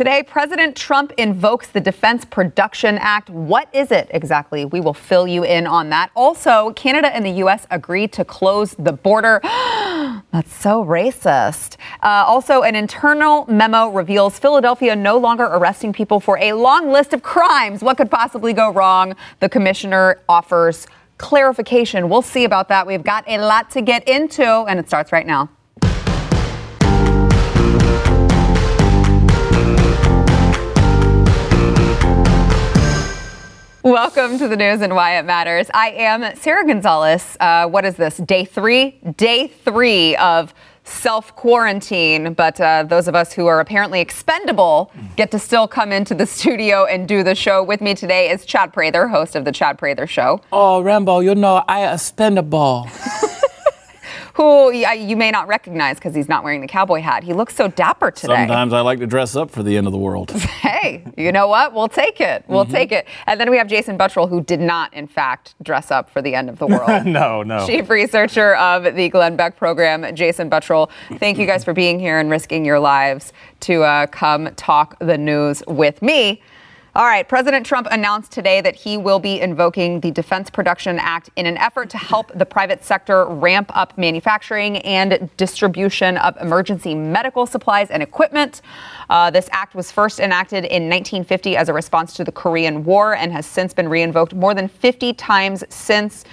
[0.00, 3.28] Today, President Trump invokes the Defense Production Act.
[3.28, 4.64] What is it exactly?
[4.64, 6.10] We will fill you in on that.
[6.16, 7.66] Also, Canada and the U.S.
[7.70, 9.40] agreed to close the border.
[9.44, 11.76] That's so racist.
[12.02, 17.12] Uh, also, an internal memo reveals Philadelphia no longer arresting people for a long list
[17.12, 17.82] of crimes.
[17.82, 19.14] What could possibly go wrong?
[19.40, 20.86] The commissioner offers
[21.18, 22.08] clarification.
[22.08, 22.86] We'll see about that.
[22.86, 25.50] We've got a lot to get into, and it starts right now.
[33.82, 35.70] Welcome to the news and why it matters.
[35.72, 37.34] I am Sara Gonzales.
[37.40, 38.18] Uh, what is this?
[38.18, 39.00] Day three?
[39.16, 40.52] Day three of
[40.84, 42.34] self quarantine.
[42.34, 46.26] But uh, those of us who are apparently expendable get to still come into the
[46.36, 47.62] studio and do the show.
[47.62, 50.42] With me today is Chad Prather, host of the Chad Prather Show.
[50.52, 52.86] Oh, Rambo, you know I expendable.
[54.40, 57.22] who you may not recognize because he's not wearing the cowboy hat.
[57.22, 58.36] He looks so dapper today.
[58.36, 60.30] Sometimes I like to dress up for the end of the world.
[60.30, 61.74] hey, you know what?
[61.74, 62.44] We'll take it.
[62.48, 62.72] We'll mm-hmm.
[62.72, 63.06] take it.
[63.26, 66.34] And then we have Jason Buttrill, who did not, in fact, dress up for the
[66.34, 67.04] end of the world.
[67.04, 67.66] no, no.
[67.66, 70.88] Chief researcher of the Glenn Beck program, Jason Buttrill.
[71.18, 75.18] Thank you guys for being here and risking your lives to uh, come talk the
[75.18, 76.40] news with me.
[76.92, 81.30] All right, President Trump announced today that he will be invoking the Defense Production Act
[81.36, 86.96] in an effort to help the private sector ramp up manufacturing and distribution of emergency
[86.96, 88.62] medical supplies and equipment.
[89.08, 93.14] Uh, this act was first enacted in 1950 as a response to the Korean War
[93.14, 96.24] and has since been reinvoked more than 50 times since.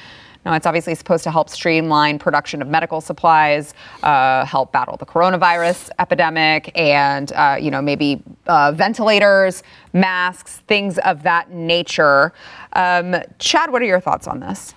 [0.47, 5.05] Now, it's obviously supposed to help streamline production of medical supplies, uh, help battle the
[5.05, 12.31] coronavirus epidemic, and uh, you know maybe uh, ventilators, masks, things of that nature.
[12.71, 14.73] Um, Chad, what are your thoughts on this?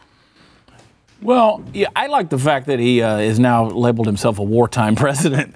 [1.23, 4.97] Well, yeah, I like the fact that he uh, is now labeled himself a wartime
[4.97, 5.55] president.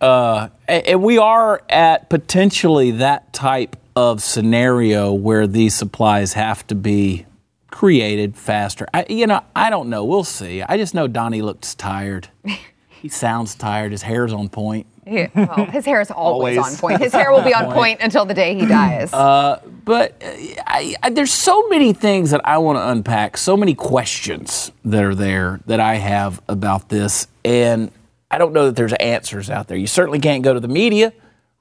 [0.00, 6.74] Uh, and we are at potentially that type of scenario where these supplies have to
[6.74, 7.26] be
[7.72, 8.86] created faster.
[8.94, 10.04] I, you know, I don't know.
[10.04, 10.62] We'll see.
[10.62, 12.28] I just know Donnie looks tired.
[12.88, 13.90] he sounds tired.
[13.90, 14.86] His hair's on point.
[15.04, 17.00] Yeah, well, his hair is always, always, on point.
[17.02, 19.12] His hair will be on point until the day he dies.
[19.12, 20.28] Uh, but uh,
[20.64, 25.02] I, I, there's so many things that I want to unpack, so many questions that
[25.02, 27.90] are there that I have about this, and
[28.30, 29.76] I don't know that there's answers out there.
[29.76, 31.12] You certainly can't go to the media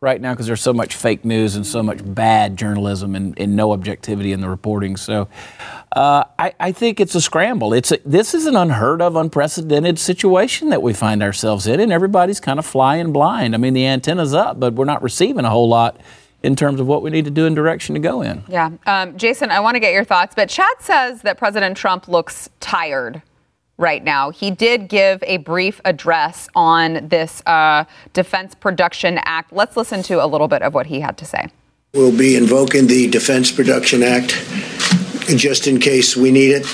[0.01, 3.55] right now because there's so much fake news and so much bad journalism and, and
[3.55, 4.97] no objectivity in the reporting.
[4.97, 5.27] So
[5.95, 7.71] uh, I, I, think it's a scramble.
[7.71, 11.91] It's a, this is an unheard of, unprecedented situation that we find ourselves in, and
[11.91, 13.53] everybody's kind of flying blind.
[13.53, 16.01] I mean, the antenna's up, but we're not receiving a whole lot
[16.41, 18.43] in terms of what we need to do and direction to go in.
[18.47, 18.71] Yeah.
[18.87, 22.49] Um, Jason, I want to get your thoughts, but Chad says that President Trump looks
[22.59, 23.21] tired
[23.81, 24.29] right now.
[24.29, 29.51] He did give a brief address on this uh, Defense Production Act.
[29.51, 31.49] Let's listen to a little bit of what he had to say.
[31.93, 34.29] We'll be invoking the Defense Production Act
[35.35, 36.65] just in case we need it.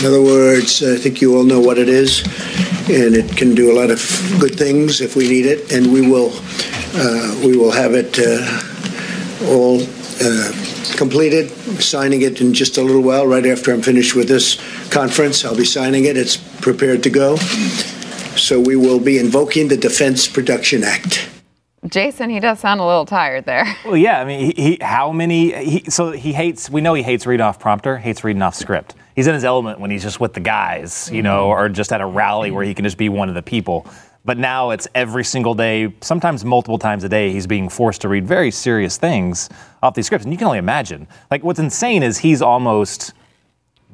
[0.00, 2.24] in other words, I think you all know what it is,
[2.88, 4.00] and it can do a lot of
[4.40, 6.32] good things if we need it, and we will
[6.94, 9.80] uh, we will have it uh, all
[10.20, 11.50] uh, completed,
[11.80, 14.56] signing it in just a little while, right after I'm finished with this
[14.90, 15.44] conference.
[15.44, 16.16] I'll be signing it.
[16.16, 17.36] It's prepared to go.
[18.36, 21.28] So we will be invoking the Defense Production Act.
[21.86, 23.64] Jason, he does sound a little tired there.
[23.84, 24.20] Well, yeah.
[24.20, 25.52] I mean, he, he how many?
[25.64, 26.68] He, so he hates.
[26.68, 27.96] We know he hates reading off prompter.
[27.96, 28.94] Hates reading off script.
[29.14, 32.00] He's in his element when he's just with the guys, you know, or just at
[32.00, 33.86] a rally where he can just be one of the people.
[34.26, 38.08] But now it's every single day, sometimes multiple times a day, he's being forced to
[38.08, 39.48] read very serious things
[39.82, 40.24] off these scripts.
[40.24, 41.06] And you can only imagine.
[41.30, 43.12] Like, what's insane is he's almost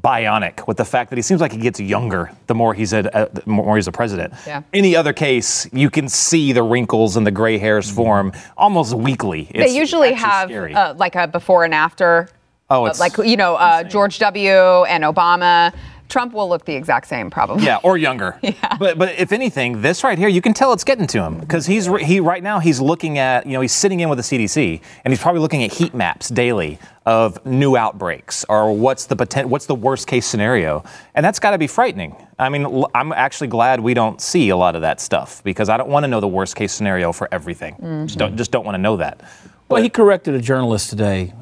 [0.02, 3.16] bionic with the fact that he seems like he gets younger the more he's a
[3.16, 4.34] uh, the more he's a president.
[4.46, 4.62] Yeah.
[4.72, 7.96] Any other case, you can see the wrinkles and the gray hairs mm-hmm.
[7.96, 9.48] form almost weekly.
[9.50, 12.28] It's they usually have uh, like a before and after.
[12.68, 14.50] Oh, it's like you know uh, George W.
[14.84, 15.72] and Obama.
[16.12, 17.64] Trump will look the exact same, probably.
[17.64, 18.38] Yeah, or younger.
[18.42, 18.76] yeah.
[18.78, 21.64] But but if anything, this right here, you can tell it's getting to him because
[21.64, 24.82] he's he right now he's looking at you know he's sitting in with the CDC
[25.04, 29.48] and he's probably looking at heat maps daily of new outbreaks or what's the potent,
[29.48, 30.84] what's the worst case scenario,
[31.14, 32.14] and that's got to be frightening.
[32.38, 35.78] I mean, I'm actually glad we don't see a lot of that stuff because I
[35.78, 37.74] don't want to know the worst case scenario for everything.
[37.76, 38.06] Mm-hmm.
[38.06, 39.22] Just don't just don't want to know that.
[39.70, 41.32] Well, he corrected a journalist today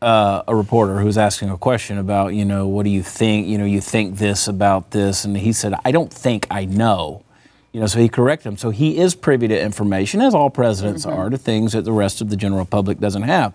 [0.00, 3.48] uh, a reporter who was asking a question about, you know, what do you think?
[3.48, 7.24] You know, you think this about this, and he said, I don't think I know.
[7.72, 8.56] You know, so he corrected him.
[8.56, 11.18] So he is privy to information, as all presidents mm-hmm.
[11.18, 13.52] are, to things that the rest of the general public doesn't have.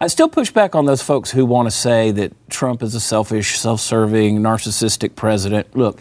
[0.00, 3.00] I still push back on those folks who want to say that Trump is a
[3.00, 5.76] selfish, self serving, narcissistic president.
[5.76, 6.00] Look,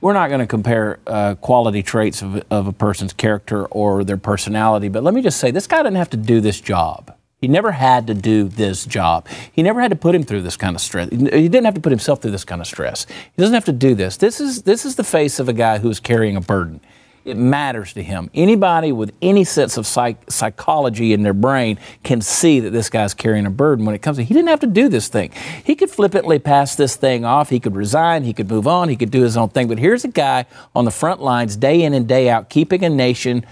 [0.00, 4.16] we're not going to compare uh, quality traits of, of a person's character or their
[4.16, 7.16] personality, but let me just say this guy didn't have to do this job.
[7.42, 9.26] He never had to do this job.
[9.52, 11.10] He never had to put him through this kind of stress.
[11.10, 13.04] He didn't have to put himself through this kind of stress.
[13.04, 14.16] He doesn't have to do this.
[14.16, 16.80] This is this is the face of a guy who is carrying a burden.
[17.24, 18.30] It matters to him.
[18.32, 23.12] Anybody with any sense of psych- psychology in their brain can see that this guy's
[23.12, 24.24] carrying a burden when it comes to.
[24.24, 25.32] He didn't have to do this thing.
[25.64, 27.50] He could flippantly pass this thing off.
[27.50, 28.22] He could resign.
[28.22, 28.88] He could move on.
[28.88, 29.66] He could do his own thing.
[29.66, 30.46] But here's a guy
[30.76, 33.44] on the front lines, day in and day out, keeping a nation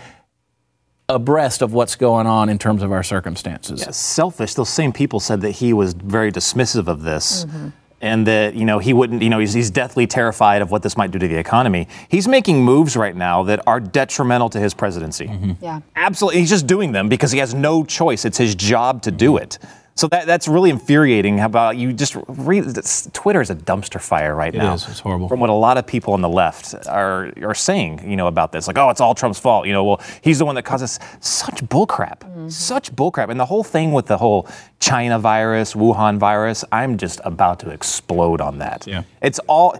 [1.14, 3.80] abreast of what's going on in terms of our circumstances.
[3.80, 4.54] Yeah, selfish.
[4.54, 7.44] Those same people said that he was very dismissive of this.
[7.44, 7.68] Mm-hmm.
[8.02, 10.96] And that you know he wouldn't, you know, he's, he's deathly terrified of what this
[10.96, 11.86] might do to the economy.
[12.08, 15.26] He's making moves right now that are detrimental to his presidency.
[15.26, 15.62] Mm-hmm.
[15.62, 16.40] Yeah, absolutely.
[16.40, 18.24] He's just doing them because he has no choice.
[18.24, 19.58] It's his job to do it.
[19.94, 21.38] So that, that's really infuriating.
[21.38, 22.64] How about you just read
[23.12, 24.72] Twitter is a dumpster fire right it now.
[24.72, 24.88] It is.
[24.88, 25.28] It's horrible.
[25.28, 28.52] From what a lot of people on the left are are saying, you know, about
[28.52, 29.66] this, like, oh, it's all Trump's fault.
[29.66, 32.48] You know, well, he's the one that causes such bullcrap, mm-hmm.
[32.48, 34.48] such bullcrap, and the whole thing with the whole
[34.78, 36.64] China virus, Wuhan virus.
[36.72, 38.86] I'm just about to explode on that.
[38.86, 39.02] Yeah.
[39.20, 39.78] It's all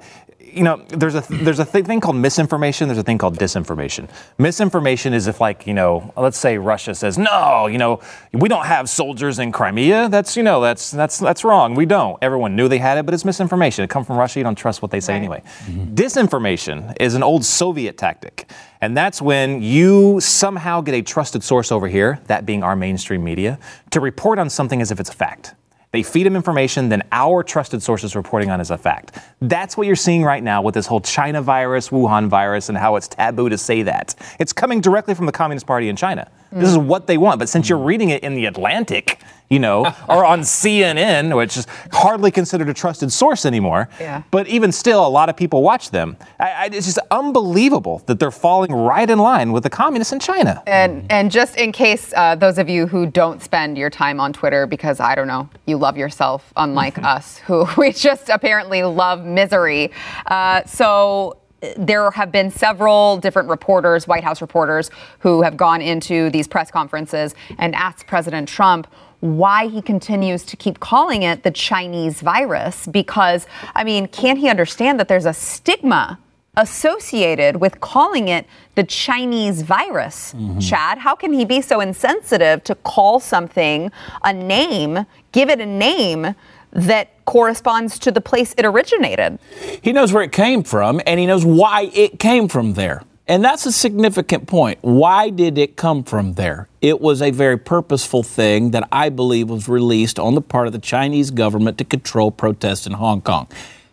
[0.52, 2.88] you know, there's a there's a th- thing called misinformation.
[2.88, 4.08] There's a thing called disinformation.
[4.38, 8.00] Misinformation is if, like, you know, let's say Russia says, no, you know,
[8.32, 10.08] we don't have soldiers in Crimea.
[10.08, 11.74] That's you know, that's that's that's wrong.
[11.74, 12.18] We don't.
[12.22, 13.84] Everyone knew they had it, but it's misinformation.
[13.84, 14.40] It comes from Russia.
[14.40, 15.18] You don't trust what they say right.
[15.18, 15.42] anyway.
[15.66, 15.94] Mm-hmm.
[15.94, 18.50] Disinformation is an old Soviet tactic,
[18.80, 23.22] and that's when you somehow get a trusted source over here, that being our mainstream
[23.24, 23.58] media,
[23.90, 25.54] to report on something as if it's a fact.
[25.92, 29.18] They feed him information, then our trusted sources reporting on as a fact.
[29.40, 32.94] That's what you're seeing right now with this whole China virus, Wuhan virus, and how
[32.94, 34.14] it's taboo to say that.
[34.38, 36.30] It's coming directly from the Communist Party in China.
[36.52, 36.60] Mm.
[36.60, 37.40] This is what they want.
[37.40, 39.20] But since you're reading it in the Atlantic,
[39.50, 43.88] you know, or on CNN, which is hardly considered a trusted source anymore.
[44.00, 44.22] Yeah.
[44.30, 46.16] But even still, a lot of people watch them.
[46.38, 50.20] I, I, it's just unbelievable that they're falling right in line with the communists in
[50.20, 50.62] China.
[50.66, 54.32] And and just in case uh, those of you who don't spend your time on
[54.32, 59.24] Twitter because I don't know, you love yourself, unlike us, who we just apparently love
[59.24, 59.90] misery.
[60.26, 61.36] Uh, so
[61.76, 66.70] there have been several different reporters, White House reporters, who have gone into these press
[66.70, 68.86] conferences and asked President Trump
[69.20, 72.86] why he continues to keep calling it the Chinese virus.
[72.86, 76.18] Because, I mean, can't he understand that there's a stigma
[76.56, 80.32] associated with calling it the Chinese virus?
[80.32, 80.58] Mm-hmm.
[80.58, 83.92] Chad, how can he be so insensitive to call something
[84.24, 86.34] a name, give it a name?
[86.72, 89.38] that corresponds to the place it originated.
[89.82, 93.02] He knows where it came from and he knows why it came from there.
[93.30, 94.80] And that's a significant point.
[94.80, 96.66] Why did it come from there?
[96.80, 100.72] It was a very purposeful thing that I believe was released on the part of
[100.72, 103.46] the Chinese government to control protests in Hong Kong.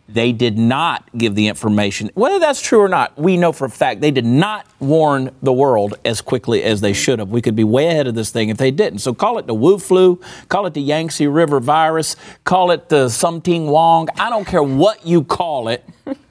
[0.10, 2.10] They did not give the information.
[2.16, 5.54] Whether that's true or not, we know for a fact they did not warn the
[5.54, 7.30] world as quickly as they should have.
[7.30, 9.00] We could be way ahead of this thing if they didn't.
[9.00, 10.19] So call it the Wu flu,
[10.50, 14.07] call it the Yangtze River virus, call it the Something Wong.
[14.18, 15.88] I don't care what you call it.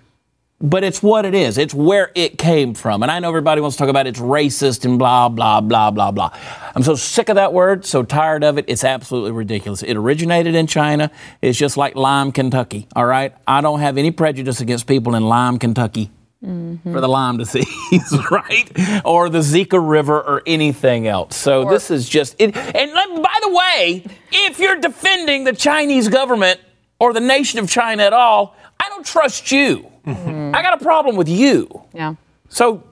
[0.61, 1.59] but it's what it is.
[1.59, 3.03] It's where it came from.
[3.03, 6.11] And I know everybody wants to talk about it's racist and blah, blah, blah, blah,
[6.11, 6.31] blah.
[6.75, 8.65] I'm so sick of that word, so tired of it.
[8.67, 9.83] It's absolutely ridiculous.
[9.83, 11.11] It originated in China.
[11.43, 13.35] It's just like Lime, Kentucky, all right?
[13.47, 16.11] I don't have any prejudice against people in Lime, Kentucky.
[16.45, 16.93] Mm-hmm.
[16.93, 17.67] For the Lyme disease,
[18.31, 18.71] right?
[19.05, 21.35] Or the Zika River or anything else.
[21.35, 22.55] So or, this is just it.
[22.55, 26.61] And by the way, if you're defending the Chinese government
[27.01, 29.91] or the nation of China at all, I don't trust you.
[30.07, 30.55] Mm-hmm.
[30.55, 31.83] I got a problem with you.
[31.93, 32.15] Yeah.
[32.49, 32.83] So,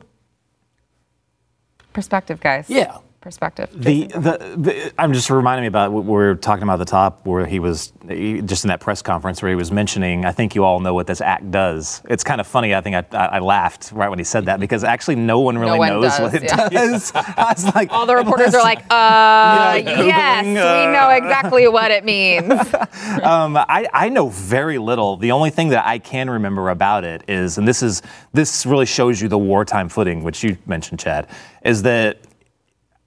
[1.93, 2.69] perspective, guys.
[2.69, 3.71] Yeah perspective.
[3.73, 6.90] The, the, the, I'm just reminding me about what we were talking about at the
[6.90, 10.26] top, where he was he, just in that press conference where he was mentioning.
[10.26, 12.02] I think you all know what this act does.
[12.09, 12.75] It's kind of funny.
[12.75, 15.57] I think I, I, I laughed right when he said that because actually no one
[15.57, 16.69] really no one knows does, what it yeah.
[16.69, 17.12] does.
[17.14, 21.90] I was like, all the reporters are like, uh, yes, uh, we know exactly what
[21.90, 22.52] it means.
[23.23, 25.16] um, I, I know very little.
[25.16, 28.02] The only thing that I can remember about it is, and this is
[28.35, 31.26] this really shows you the wartime footing, which you mentioned, Chad,
[31.64, 32.19] is that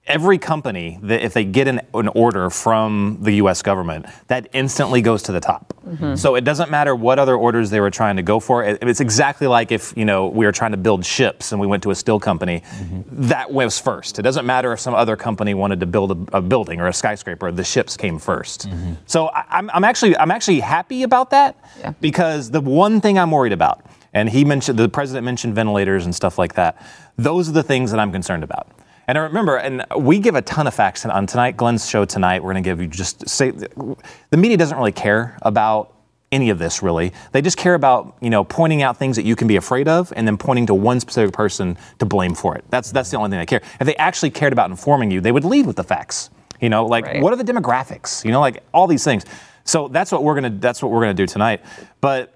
[0.08, 3.62] every company that if they get an, an, order from the U.S.
[3.62, 5.74] government, that instantly goes to the top.
[5.86, 6.16] Mm-hmm.
[6.16, 8.64] So it doesn't matter what other orders they were trying to go for.
[8.64, 11.68] It, it's exactly like if you know we were trying to build ships and we
[11.68, 13.28] went to a steel company, mm-hmm.
[13.28, 14.18] that was first.
[14.18, 16.94] It doesn't matter if some other company wanted to build a, a building or a
[16.94, 17.52] skyscraper.
[17.52, 18.94] The ships came 1st mm-hmm.
[19.06, 21.94] So I, I'm, I'm, actually I'm actually happy about that yeah.
[22.02, 26.16] because the one thing I'm worried about, and he mentioned the president mentioned ventilators and
[26.16, 26.82] stuff like that.
[27.18, 28.70] Those are the things that I'm concerned about.
[29.08, 32.44] And I remember, and we give a ton of facts on tonight, Glenn's show tonight.
[32.44, 35.94] We're going to give you just say the media doesn't really care about
[36.30, 37.14] any of this really.
[37.32, 40.12] They just care about you know pointing out things that you can be afraid of,
[40.16, 42.66] and then pointing to one specific person to blame for it.
[42.70, 43.62] That's that's the only thing they care.
[43.80, 46.30] If they actually cared about informing you, they would lead with the facts.
[46.60, 47.22] You know, like Right.
[47.22, 48.26] what are the demographics?
[48.26, 49.24] You know, like all these things.
[49.64, 51.62] So that's what we're gonna that's what we're gonna do tonight.
[52.02, 52.34] But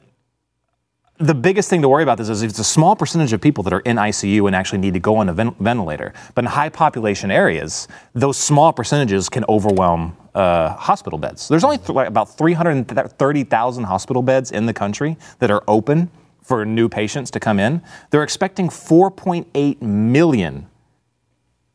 [1.22, 3.74] the biggest thing to worry about this is it's a small percentage of people that
[3.74, 6.14] are in ICU and actually need to go on a ven- ventilator.
[6.36, 11.48] But in high population areas, those small percentages can overwhelm uh, hospital beds.
[11.48, 16.10] There's only th- like about 330,000 hospital beds in the country that are open
[16.42, 17.82] for new patients to come in.
[18.10, 20.68] They're expecting 4.8 million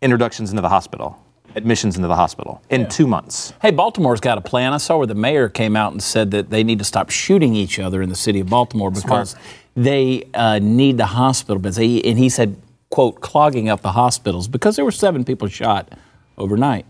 [0.02, 1.22] introductions into the hospital,
[1.56, 3.52] admissions into the hospital in two months.
[3.62, 4.72] Hey, Baltimore's got a plan.
[4.72, 7.54] I saw where the mayor came out and said that they need to stop shooting
[7.54, 9.34] each other in the city of Baltimore because
[9.75, 11.76] they uh, need the hospital beds.
[11.76, 12.56] They- And he said,
[12.90, 15.92] quote, clogging up the hospitals because there were seven people shot
[16.38, 16.84] overnight.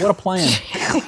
[0.00, 0.48] What a plan.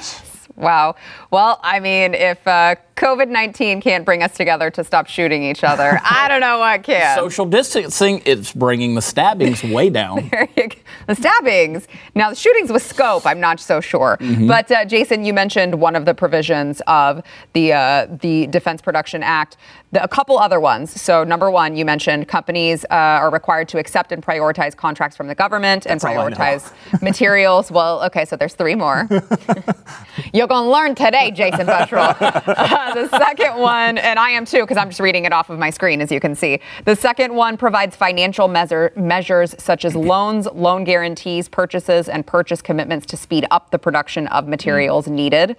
[0.55, 0.95] Wow.
[1.31, 5.63] Well, I mean, if uh, COVID 19 can't bring us together to stop shooting each
[5.63, 7.17] other, I don't know what can.
[7.17, 10.29] Social distancing, it's bringing the stabbings way down.
[10.33, 10.75] There you go.
[11.07, 11.87] the stabbings.
[12.15, 14.17] Now, the shootings with scope, I'm not so sure.
[14.47, 17.21] But uh, Jason, you mentioned one of the provisions of
[17.53, 19.57] the uh, the Defense Production Act.
[19.91, 20.99] The, a couple other ones.
[20.99, 25.27] So, number one, you mentioned companies uh, are required to accept and prioritize contracts from
[25.27, 26.09] the government and That's know.
[26.09, 26.73] prioritize
[27.03, 27.69] materials.
[27.69, 29.07] Well, okay, so there's three more.
[30.33, 32.15] You're going to learn today, Jason Buttrill.
[32.93, 35.69] The second one, and I am too, because I'm just reading it off of my
[35.69, 36.59] screen, as you can see.
[36.85, 42.61] The second one provides financial measure, measures such as loans, loan guarantees, purchases, and purchase
[42.61, 45.55] commitments to speed up the production of materials needed.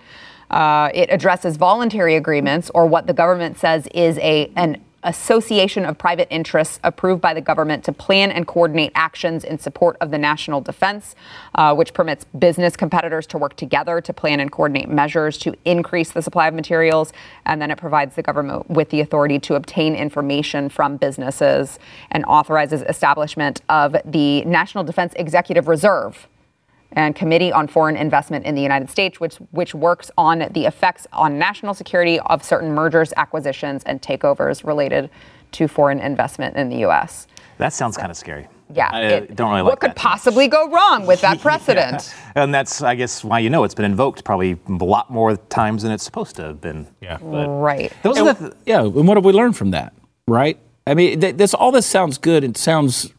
[0.51, 5.97] Uh, it addresses voluntary agreements, or what the government says is a an association of
[5.97, 10.19] private interests approved by the government to plan and coordinate actions in support of the
[10.19, 11.15] national defense,
[11.55, 16.13] uh, which permits business competitors to work together to plan and coordinate measures to increase
[16.13, 17.13] the supply of materials.
[17.47, 21.79] And then it provides the government with the authority to obtain information from businesses
[22.11, 26.29] and authorizes establishment of the National Defense Executive Reserve
[26.95, 31.07] and Committee on Foreign Investment in the United States, which, which works on the effects
[31.13, 35.11] on national security of certain mergers, acquisitions, and takeovers related
[35.53, 37.27] to foreign investment in the U.S.
[37.59, 38.49] That sounds kind of scary.
[38.73, 39.97] Yeah, I uh, it- don't really what like could that.
[39.97, 42.15] possibly go wrong with that precedent?
[42.35, 45.83] And that's, I guess, why you know it's been invoked probably a lot more times
[45.83, 46.87] than it's supposed to have been.
[47.01, 47.19] Yeah.
[47.23, 47.93] Right.
[48.03, 49.93] Those are the th- Yeah, and what have we learned from that,
[50.27, 50.59] right?
[50.87, 52.43] I mean, th- this all this sounds good.
[52.43, 53.13] It sounds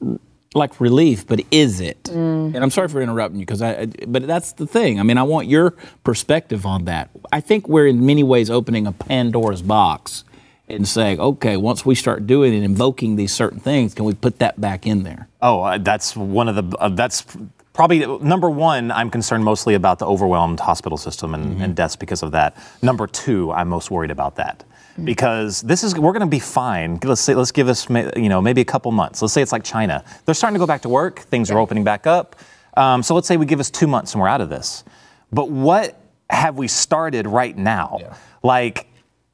[0.55, 2.03] like relief, but is it?
[2.05, 2.55] Mm.
[2.55, 4.99] And I'm sorry for interrupting you because I, I- but that's the thing.
[4.99, 5.71] I mean, I want your
[6.03, 7.09] perspective on that.
[7.31, 10.23] I think we're in many ways opening a Pandora's box
[10.67, 14.39] and saying, okay, once we start doing and invoking these certain things, can we put
[14.39, 15.27] that back in there?
[15.41, 16.77] Oh, uh, that's one of the.
[16.77, 17.25] Uh, that's
[17.73, 18.89] probably number one.
[18.91, 22.55] I'm concerned mostly about the overwhelmed hospital system and, and deaths because of that.
[22.81, 24.63] Number two, I'm most worried about that
[25.03, 26.99] because this is we're going to be fine.
[27.03, 29.21] Let's say let's give us you know maybe a couple months.
[29.21, 30.03] Let's say it's like China.
[30.25, 31.19] They're starting to go back to work.
[31.19, 32.35] Things are opening back up.
[32.77, 34.83] Um, so let's say we give us two months and we're out of this.
[35.31, 35.99] But what
[36.29, 37.99] have we started right now?
[38.43, 38.87] Like.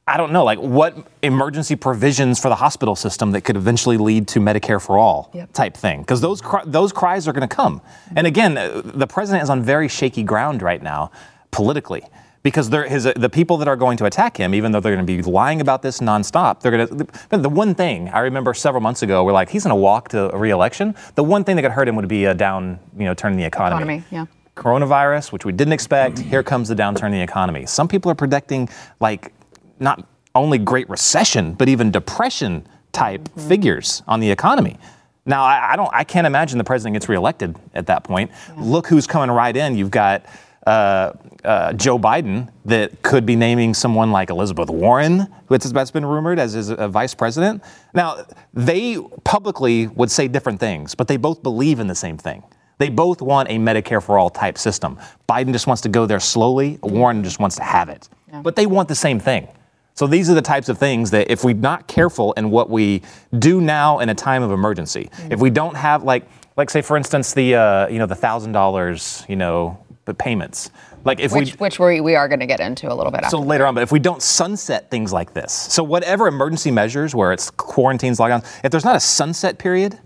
[0.04, 4.26] I don't know, like what emergency provisions for the hospital system that could eventually lead
[4.28, 5.52] to Medicare for all Yep.
[5.52, 7.80] type thing, because those cri- those cries are going to come.
[8.16, 11.12] And again, uh, the president is on very shaky ground right now,
[11.52, 12.02] politically,
[12.42, 15.16] because his the people that are going to attack him, even though they're going to
[15.16, 16.60] be lying about this nonstop.
[16.60, 17.38] They're going to.
[17.38, 20.32] The one thing I remember several months ago, we're like, he's going to walk to
[20.34, 20.94] a reelection.
[21.14, 23.38] The one thing that could hurt him would be a down, you know, turn in
[23.38, 23.82] the economy.
[23.82, 24.26] Economy, yeah.
[24.56, 27.64] Coronavirus, which we didn't expect, here comes the downturn in the economy.
[27.64, 28.68] Some people are predicting
[29.00, 29.32] like
[29.80, 33.48] not only great recession, but even depression type mm-hmm.
[33.48, 34.78] figures on the economy.
[35.24, 38.30] Now, I, I don't, I can't imagine the president gets reelected at that point.
[38.58, 39.76] Look who's coming right in.
[39.76, 40.26] You've got
[40.66, 41.12] uh,
[41.44, 46.06] uh, Joe Biden that could be naming someone like Elizabeth Warren, who has- that's been
[46.06, 47.62] rumored as his uh, vice president.
[47.94, 52.42] Now, they publicly would say different things, but they both believe in the same thing.
[52.78, 54.98] They both want a Medicare for all type system.
[55.28, 56.78] Biden just wants to go there slowly.
[56.82, 58.08] Warren just wants to have it.
[58.42, 59.46] But they want the same thing.
[59.94, 63.02] So these are the types of things that if we're not careful in what we
[63.38, 66.26] do now in a time of emergency, if we don't have like
[66.56, 70.70] like say for instance the uh, you know the thousand dollars you know the payments
[71.04, 73.22] like if Which, we which we, we are going to get into a little bit
[73.24, 73.36] after.
[73.36, 77.14] so later on, but if we don't sunset things like this, so whatever emergency measures,
[77.14, 79.98] where it's quarantines, lockdowns, if there's not a sunset period,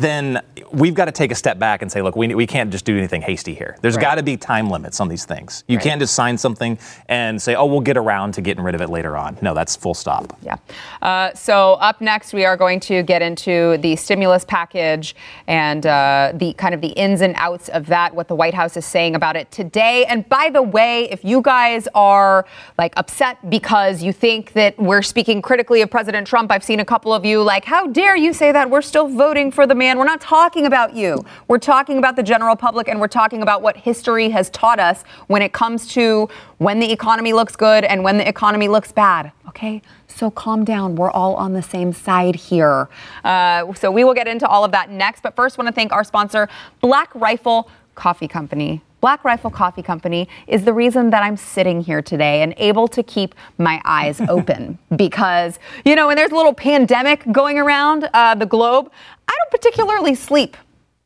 [0.00, 0.40] then
[0.72, 2.96] we've got to take a step back and say, look, we, we can't just do
[2.96, 3.76] anything hasty here.
[3.80, 4.02] There's Right.
[4.02, 5.64] got to be time limits on these things.
[5.66, 5.84] You Right.
[5.84, 6.78] can't just sign something
[7.08, 9.38] and say, oh, we'll get around to getting rid of it later on.
[9.40, 10.36] No, that's full stop.
[10.42, 10.56] Yeah.
[11.00, 16.32] Uh, so up next, we are going to get into the stimulus package and uh,
[16.34, 19.14] the kind of the ins and outs of that, what the White House is saying
[19.14, 20.04] about it today.
[20.04, 22.44] And by the way, if you guys are
[22.76, 26.84] like upset because you think that we're speaking critically of President Trump, I've seen a
[26.84, 28.68] couple of you like, how dare you say that?
[28.68, 29.87] We're still voting for the man.
[29.96, 31.24] We're not talking about you.
[31.46, 35.04] We're talking about the general public and we're talking about what history has taught us
[35.28, 36.28] when it comes to
[36.58, 39.30] when the economy looks good and when the economy looks bad.
[39.48, 39.80] Okay?
[40.08, 40.96] So calm down.
[40.96, 42.88] We're all on the same side here.
[43.22, 45.22] Uh, so we will get into all of that next.
[45.22, 46.48] But first, want to thank our sponsor,
[46.80, 48.82] Black Rifle Coffee Company.
[49.00, 53.02] Black Rifle Coffee Company is the reason that I'm sitting here today and able to
[53.02, 58.34] keep my eyes open because, you know, when there's a little pandemic going around uh,
[58.34, 58.90] the globe,
[59.28, 60.56] I don't particularly sleep.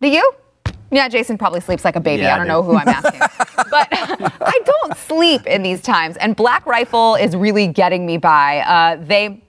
[0.01, 0.33] Do you?
[0.91, 2.23] Yeah, Jason probably sleeps like a baby.
[2.23, 2.53] Yeah, I I don't do.
[2.53, 3.21] know who I'm asking.
[3.71, 3.89] but
[4.41, 6.17] I don't sleep in these times.
[6.19, 8.59] And Black Rifle is really getting me by.
[8.61, 9.43] Uh, they.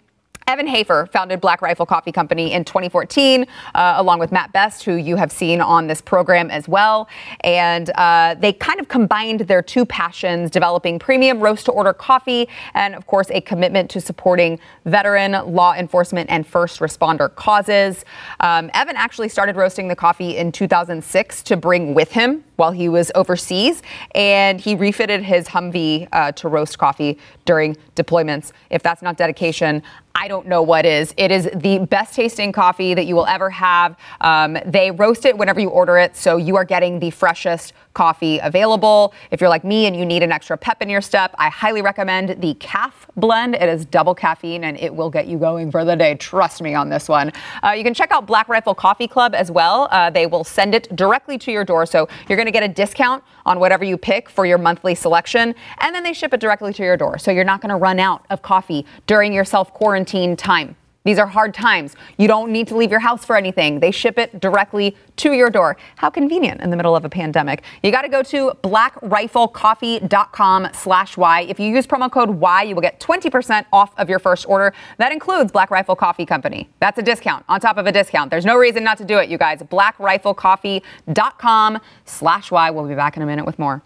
[0.47, 3.45] Evan Hafer founded Black Rifle Coffee Company in 2014,
[3.75, 7.07] uh, along with Matt Best, who you have seen on this program as well.
[7.41, 12.49] And uh, they kind of combined their two passions, developing premium roast to order coffee,
[12.73, 18.05] and of course, a commitment to supporting veteran, law enforcement, and first responder causes.
[18.39, 22.89] Um, Evan actually started roasting the coffee in 2006 to bring with him while he
[22.89, 23.81] was overseas,
[24.13, 28.51] and he refitted his Humvee uh, to roast coffee during deployments.
[28.69, 29.83] If that's not dedication,
[30.15, 31.13] I don't know what is.
[31.17, 33.97] It is the best tasting coffee that you will ever have.
[34.21, 38.39] Um, they roast it whenever you order it, so you are getting the freshest coffee
[38.39, 39.13] available.
[39.31, 41.81] If you're like me and you need an extra pep in your step, I highly
[41.81, 43.55] recommend the calf blend.
[43.55, 46.15] It is double caffeine and it will get you going for the day.
[46.15, 47.31] Trust me on this one.
[47.63, 49.87] Uh, you can check out Black Rifle Coffee Club as well.
[49.91, 52.73] Uh, they will send it directly to your door, so you're going to get a
[52.73, 56.73] discount on whatever you pick for your monthly selection, and then they ship it directly
[56.73, 59.73] to your door, so you're not going to run out of coffee during your self
[59.73, 60.75] quarantine time.
[61.03, 61.95] These are hard times.
[62.17, 63.79] You don't need to leave your house for anything.
[63.79, 65.75] They ship it directly to your door.
[65.97, 67.63] How convenient in the middle of a pandemic.
[67.81, 71.41] You got to go to blackriflecoffee.com slash why.
[71.41, 74.73] If you use promo code why, you will get 20% off of your first order.
[74.97, 76.69] That includes Black Rifle Coffee Company.
[76.79, 78.31] That's a discount on top of a discount.
[78.31, 79.59] There's no reason not to do it, you guys.
[79.59, 82.69] blackriflecoffee.com slash why.
[82.69, 83.83] We'll be back in a minute with more.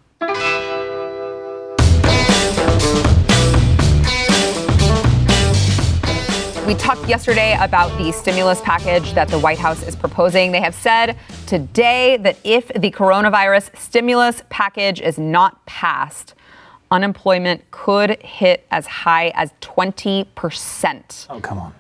[6.67, 10.51] We talked yesterday about the stimulus package that the White House is proposing.
[10.51, 16.33] They have said today that if the coronavirus stimulus package is not passed,
[16.91, 21.27] unemployment could hit as high as 20%.
[21.29, 21.73] Oh, come on.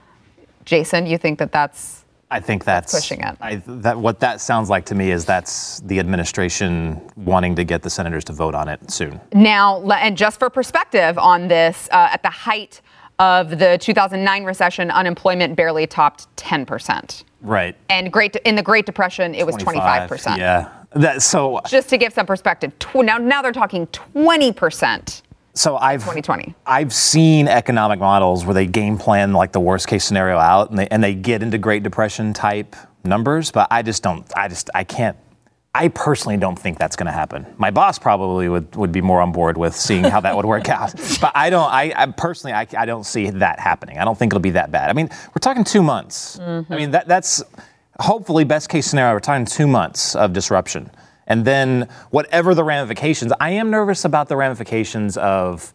[0.63, 3.37] Jason, you think that that's I think that's, pushing it.
[3.41, 7.81] I, that what that sounds like to me is that's the administration wanting to get
[7.81, 9.19] the senators to vote on it soon.
[9.33, 12.81] Now, and just for perspective on this, uh, at the height
[13.19, 17.23] of the 2009 recession, unemployment barely topped 10%.
[17.41, 17.75] Right.
[17.89, 20.37] And great in the Great Depression, it was 25%.
[20.37, 20.69] Yeah.
[20.93, 25.21] That, so Just to give some perspective, tw- now now they're talking 20%.
[25.53, 26.55] so I've 2020.
[26.65, 30.79] I've seen economic models where they game plan like the worst case scenario out and
[30.79, 34.69] they and they get into Great Depression type numbers, but I just don't I just
[34.73, 35.17] I can't
[35.77, 37.45] I personally don't think that's going to happen.
[37.57, 40.69] My boss probably would, would be more on board with seeing how that would work
[40.77, 40.91] out.
[41.21, 43.99] But I don't, I, I personally, I, I don't see that happening.
[43.99, 44.89] I don't think it'll be that bad.
[44.89, 46.37] I mean, we're talking two months.
[46.37, 46.73] Mm-hmm.
[46.73, 47.43] I mean, that, that's
[47.99, 49.13] hopefully best case scenario.
[49.13, 50.89] We're talking two months of disruption.
[51.27, 55.73] And then whatever the ramifications, I am nervous about the ramifications of,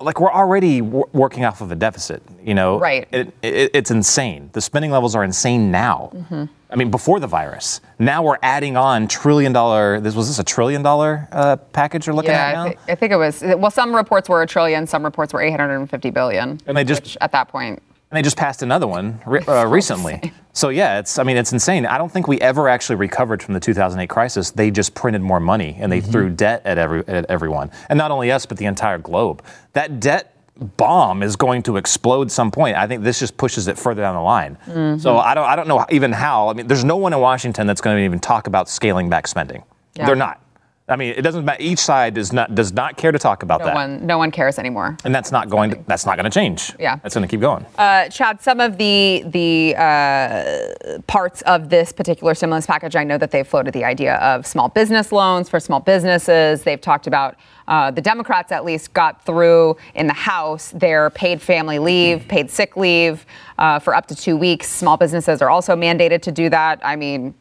[0.00, 2.78] like we're already w- working off of a deficit, you know.
[2.78, 3.06] Right.
[3.12, 4.50] It, it, it's insane.
[4.52, 6.10] The spending levels are insane now.
[6.14, 6.44] Mm-hmm.
[6.70, 7.80] I mean, before the virus.
[7.98, 10.00] Now we're adding on trillion dollar.
[10.00, 12.64] This was this a trillion dollar uh, package you're looking at Yeah, now.
[12.64, 13.42] I, thi- I think it was.
[13.42, 16.60] Well, some reports were a trillion, some reports were 850 billion.
[16.66, 17.80] And they just- which at that point,
[18.16, 20.32] they just passed another one uh, recently.
[20.52, 21.86] So yeah, it's I mean it's insane.
[21.86, 24.50] I don't think we ever actually recovered from the 2008 crisis.
[24.50, 28.10] They just printed more money and they threw debt at every at everyone, and not
[28.10, 29.42] only us but the entire globe.
[29.72, 30.30] That debt
[30.76, 32.76] bomb is going to explode some point.
[32.76, 34.56] I think this just pushes it further down the line.
[35.00, 36.48] So I don't I don't know even how.
[36.48, 39.26] I mean, there's no one in Washington that's going to even talk about scaling back
[39.26, 39.64] spending.
[39.96, 40.06] Yeah.
[40.06, 40.40] They're not.
[40.86, 41.62] I mean, it doesn't matter.
[41.62, 44.30] Each side does not does not care to talk about No that, one, no one
[44.30, 44.98] cares anymore.
[45.04, 46.74] and that's not going to that's not going to change.
[46.78, 46.96] Yeah.
[46.96, 47.64] that's going to keep going.
[47.78, 53.16] Uh, Chad, some of the the uh, parts of this particular stimulus package, I know
[53.16, 56.64] that they've floated the idea of small business loans for small businesses.
[56.64, 61.40] They've talked about uh, the Democrats, at least, got through in the House their paid
[61.40, 63.24] family leave, paid sick leave
[63.56, 64.68] uh, for up to two weeks.
[64.68, 66.78] Small businesses are also mandated to do that.
[66.84, 67.34] I mean.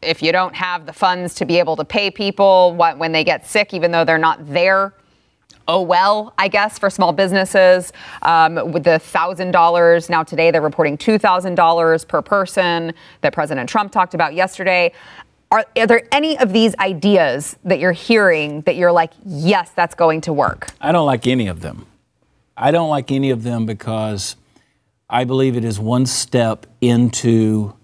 [0.00, 3.24] If you don't have the funds to be able to pay people what, when they
[3.24, 4.94] get sick, even though they're not there,
[5.66, 7.92] oh well, I guess, for small businesses.
[8.22, 13.32] Um, with the thousand dollars now today, they're reporting two thousand dollars per person that
[13.32, 14.92] President Trump talked about yesterday.
[15.50, 19.94] Are, are there any of these ideas that you're hearing that you're like, yes, that's
[19.94, 20.68] going to work?
[20.80, 21.86] I don't like any of them.
[22.56, 24.36] I don't like any of them because
[25.08, 27.74] I believe it is one step into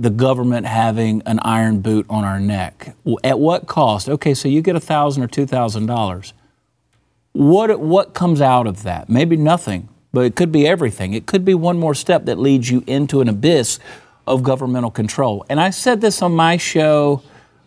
[0.00, 2.94] the government having an iron boot on our neck.
[3.22, 4.08] At what cost?
[4.08, 6.32] Okay, so you get a thousand or two thousand dollars.
[7.32, 9.08] What what comes out of that?
[9.08, 11.12] Maybe nothing, but it could be everything.
[11.14, 13.78] It could be one more step that leads you into an abyss
[14.26, 15.44] of governmental control.
[15.48, 17.22] And I said this on my show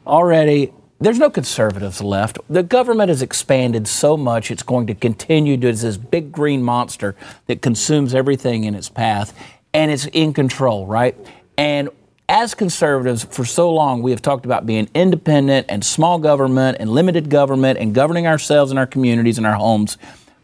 [0.06, 0.74] already.
[1.00, 2.38] There's no conservatives left.
[2.50, 6.64] The government has expanded so much, it's going to continue to, it's this big green
[6.64, 7.16] monster
[7.48, 9.38] that consumes everything in its path,
[9.74, 11.18] and it's in control, right?
[11.58, 11.90] And
[12.34, 16.90] as conservatives, for so long, we have talked about being independent and small government and
[16.90, 20.00] limited government and governing ourselves and our communities and our homes.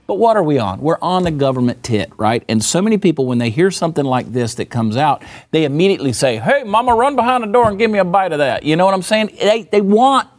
[0.05, 0.81] But what are we on?
[0.81, 2.43] We're on the government tit, right?
[2.47, 6.13] And so many people, when they hear something like this that comes out, they immediately
[6.13, 8.61] say, Hey, mama, run behind the door and give me a bite of that.
[8.61, 9.31] You know what I'm saying?
[9.41, 10.29] They, they want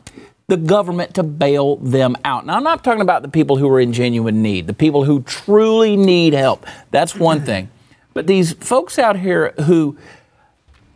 [0.46, 2.46] the government to bail them out.
[2.46, 5.22] Now, I'm not talking about the people who are in genuine need, the people who
[5.22, 6.64] truly need help.
[6.92, 7.70] That's one thing.
[8.14, 9.96] But these folks out here who,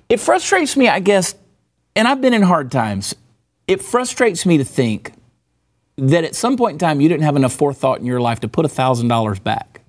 [0.09, 1.35] it frustrates me, I guess,
[1.97, 3.15] and I've been in hard times.
[3.67, 5.13] It frustrates me to think
[5.97, 8.49] that at some point in time you didn't have enough forethought in your life to
[8.49, 9.81] put $1,000 back.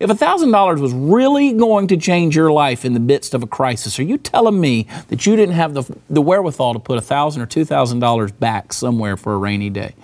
[0.00, 4.00] If $1,000 was really going to change your life in the midst of a crisis,
[4.00, 7.46] are you telling me that you didn't have the, the wherewithal to put 1,000 or
[7.46, 9.94] $2,000 back somewhere for a rainy day?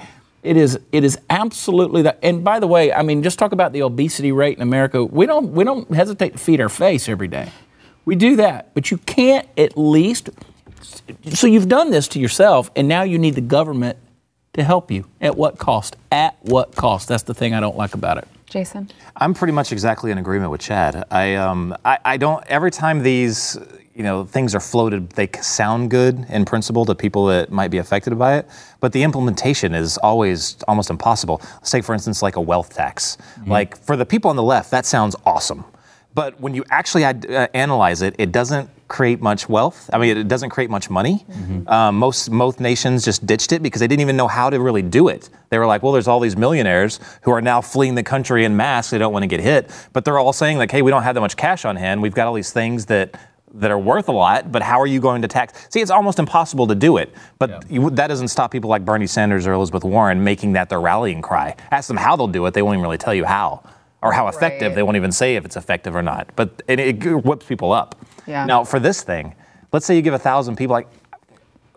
[0.45, 2.21] It is, it is absolutely that.
[2.23, 5.05] And by the way, I mean, just talk about the obesity rate in America.
[5.05, 7.51] We don't, we don't hesitate to feed our face every day.
[8.09, 10.31] We do that, but you can't at least.
[11.35, 13.99] So you've done this to yourself, and now you need the government
[14.55, 15.05] to help you.
[15.21, 15.95] At what cost?
[16.11, 17.07] At what cost?
[17.07, 18.27] That's the thing I don't like about it.
[18.47, 18.89] Jason?
[19.15, 21.05] I'm pretty much exactly in agreement with Chad.
[21.11, 22.43] I, um, I, I don't.
[22.47, 23.59] Every time these,
[23.95, 27.77] you know, things are floated, they sound good in principle to people that might be
[27.77, 28.49] affected by it,
[28.81, 31.43] but the implementation is always almost impossible.
[31.57, 33.19] Let's take, for instance, like a wealth tax.
[33.47, 35.63] Like for the people on the left, that sounds awesome,
[36.19, 39.89] but when you actually ad- uh, analyze it, it doesn't create much wealth.
[39.93, 41.25] I mean, it doesn't create much money.
[41.69, 44.83] Um, most most nations just ditched it because they didn't even know how to really
[44.83, 45.31] do it.
[45.51, 48.57] They were like, well, there's all these millionaires who are now fleeing the country in
[48.57, 48.91] mass.
[48.91, 51.15] They don't want to get hit, but they're all saying like, hey, we don't have
[51.15, 52.03] that much cash on hand.
[52.03, 53.15] We've got all these things that
[53.55, 55.69] that are worth a lot, but how are you going to tax?
[55.71, 57.15] See, it's almost impossible to do it.
[57.39, 60.81] But you, that doesn't stop people like Bernie Sanders or Elizabeth Warren making that their
[60.81, 61.55] rallying cry.
[61.71, 63.63] Ask them how they'll do it; they won't even really tell you how.
[64.01, 64.75] Or how effective, Right.
[64.77, 66.29] they won't even say if it's effective or not.
[66.37, 67.97] But it, it whips people up.
[68.27, 68.45] Yeah.
[68.47, 69.35] Now, for this thing,
[69.73, 70.89] let's say you give a thousand people, like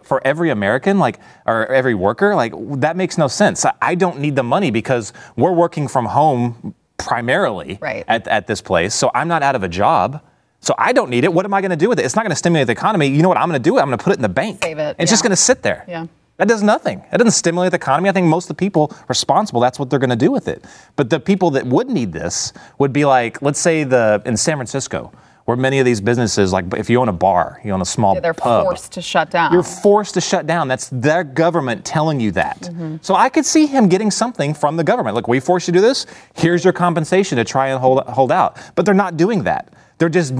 [0.04, 3.66] for every American, like or every worker, like that makes no sense.
[3.82, 8.06] I, don't need the money because we're working from home primarily Right.
[8.08, 10.22] at, at this place, so I'm not out of a job.
[10.64, 11.34] So I don't need it.
[11.34, 12.06] What am I going to do with it?
[12.06, 13.08] It's not going to stimulate the economy.
[13.08, 13.80] You know what I'm going to do?
[13.80, 14.64] I'm going to put it in the bank.
[14.64, 15.84] Save it, It's just going to sit there.
[15.88, 16.06] Yeah.
[16.42, 17.04] That does nothing.
[17.12, 18.10] That doesn't stimulate the economy.
[18.10, 20.66] I think most of the people responsible, that's what they're going to do with it.
[20.96, 24.58] But the people that would need this would be like, let's say the in San
[24.58, 25.14] Francisco,
[25.46, 28.20] where many of these businesses, like if you own a bar, you own a small
[28.20, 29.54] They're pub, forced to shut down.
[29.54, 30.68] you're forced to shut down.
[30.68, 32.60] That's their government telling you that.
[32.62, 32.96] Mm-hmm.
[33.04, 35.14] So I could see him getting something from the government.
[35.14, 36.08] Look, we forced you to do this.
[36.34, 38.58] Here's your compensation to try and hold hold out.
[38.74, 39.72] But they're not doing that.
[40.00, 40.34] They're just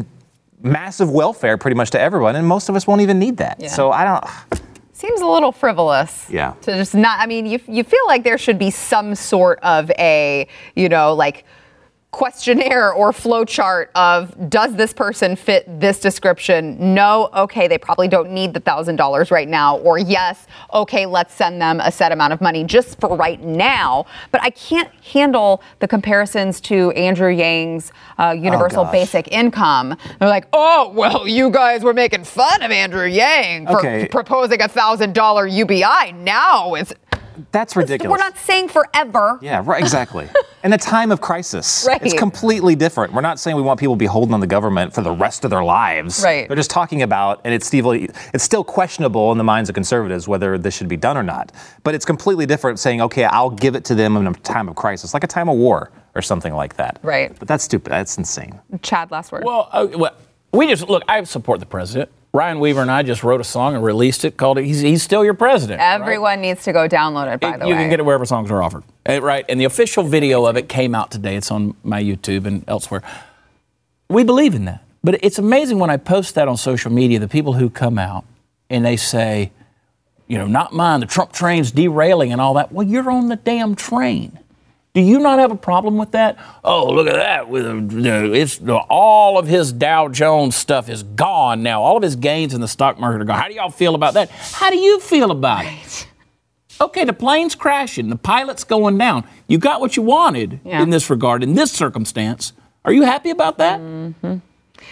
[0.64, 3.58] massive welfare pretty much to everyone, and most of us won't even need that.
[3.62, 3.68] Yeah.
[3.68, 4.64] So I don't.
[5.02, 6.30] Seems a little frivolous.
[6.30, 6.54] Yeah.
[6.62, 9.90] To just not, I mean, you, you feel like there should be some sort of
[9.98, 11.44] a, you know, like
[12.12, 16.94] questionnaire or flowchart of does this person fit this description?
[16.94, 21.34] No, okay, they probably don't need the thousand dollars right now, or yes, okay, let's
[21.34, 24.06] send them a set amount of money just for right now.
[24.32, 28.92] But I can't handle the comparisons to Andrew Yang's uh, universal gosh.
[28.92, 29.98] basic income.
[30.20, 34.08] They're like, oh, well, you guys were making fun of Andrew Yang for Okay.
[34.12, 36.12] proposing a thousand dollar UBI.
[36.14, 36.94] Now it's
[37.52, 38.12] That's ridiculous.
[38.12, 39.40] we're not saying forever.
[39.42, 39.82] Yeah, right.
[39.82, 40.28] Exactly.
[40.64, 42.00] In a time of crisis, Right.
[42.04, 43.14] it's completely different.
[43.14, 45.44] We're not saying we want people to be holding on the government for the rest
[45.44, 46.22] of their lives.
[46.24, 46.48] Right.
[46.48, 50.28] They're just talking about, and it's still, it's still questionable in the minds of conservatives
[50.28, 51.52] whether this should be done or not.
[51.84, 54.76] But it's completely different saying, okay, I'll give it to them in a time of
[54.76, 57.00] crisis, like a time of war or something like that.
[57.02, 57.38] Right.
[57.40, 57.92] But that's stupid.
[57.92, 58.60] That's insane.
[58.84, 59.44] Chad, last word.
[59.44, 60.14] Well, uh, well,
[60.54, 61.04] we just look.
[61.08, 62.12] I support the president.
[62.34, 64.64] Ryan Weaver and I just wrote a song and released it called it.
[64.66, 65.80] He's, he's still your president.
[65.80, 66.00] right?
[66.00, 67.78] Everyone needs to go download it, by It- the you way.
[67.78, 68.84] You can get it wherever songs are offered.
[69.08, 69.44] Uh, right.
[69.50, 71.36] And the official video of it came out today.
[71.36, 73.02] It's on my YouTube and elsewhere.
[74.10, 74.84] We believe in that.
[75.04, 78.24] But it's amazing when I post that on social media, the people who come out
[78.70, 79.52] and they say,
[80.28, 82.72] you know, not mine, the Trump train's derailing and all that.
[82.72, 84.40] Well, you're on the damn train.
[84.94, 86.38] Do you not have a problem with that?
[86.66, 87.48] Oh, look at that!
[87.48, 87.66] With
[88.36, 91.82] it's all of his Dow Jones stuff is gone now.
[91.82, 93.40] All of his gains in the stock market are gone.
[93.40, 94.30] How do y'all feel about that?
[94.30, 96.08] How do you feel about it?
[96.82, 99.24] Okay, the plane's crashing, the pilot's going down.
[99.48, 100.82] You got what you wanted Yeah.
[100.82, 102.54] in this regard, in this circumstance.
[102.84, 103.80] Are you happy about that?
[103.80, 104.38] Mm-hmm.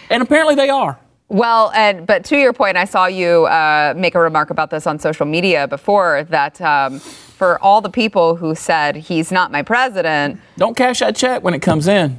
[0.08, 0.98] And apparently they are.
[1.30, 4.84] Well, and but to your point, I saw you uh, make a remark about this
[4.86, 9.62] on social media before that um, for all the people who said he's not my
[9.62, 12.18] president, Don't cash that check when it comes in.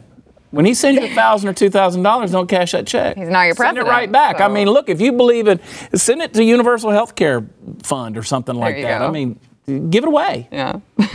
[0.52, 3.18] When he sends you a thousand or two thousand dollars, don't cash that check.
[3.18, 3.86] He's not your president.
[3.86, 4.40] Send it right back.
[4.40, 5.60] I mean, look, if you believe in,
[5.94, 7.46] send it to Universal Health Care
[7.84, 9.00] Fund or something like that.
[9.00, 9.08] go.
[9.08, 9.38] I mean,
[9.90, 10.48] give it away.
[10.52, 10.80] yeah.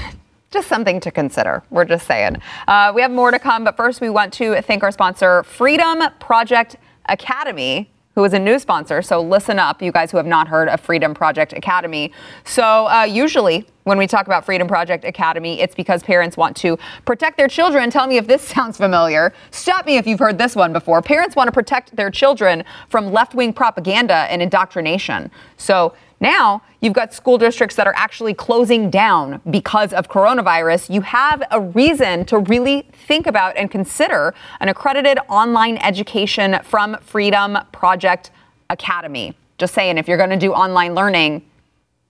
[0.53, 1.63] Just something to consider.
[1.71, 2.37] We're just saying.
[2.69, 6.01] Uh, we have more to come, but first we want to thank our sponsor, Freedom
[6.21, 6.77] Project
[7.09, 9.03] Academy, who is a new sponsor.
[9.03, 12.13] So listen up, you guys who have not heard of Freedom Project Academy.
[12.45, 16.79] So uh, usually when we talk about Freedom Project Academy, it's because parents want to
[17.05, 17.91] protect their children.
[17.91, 19.35] Tell me if this sounds familiar.
[19.51, 21.03] Stop me if you've heard this one before.
[21.03, 25.31] Parents want to protect their children from left wing propaganda and indoctrination.
[25.59, 30.93] So now you've got school districts that are actually closing down because of coronavirus.
[30.93, 36.97] You have a reason to really think about and consider an accredited online education from
[37.01, 38.31] Freedom Project
[38.71, 39.35] Academy.
[39.59, 41.43] Just saying, if you're going to do online learning,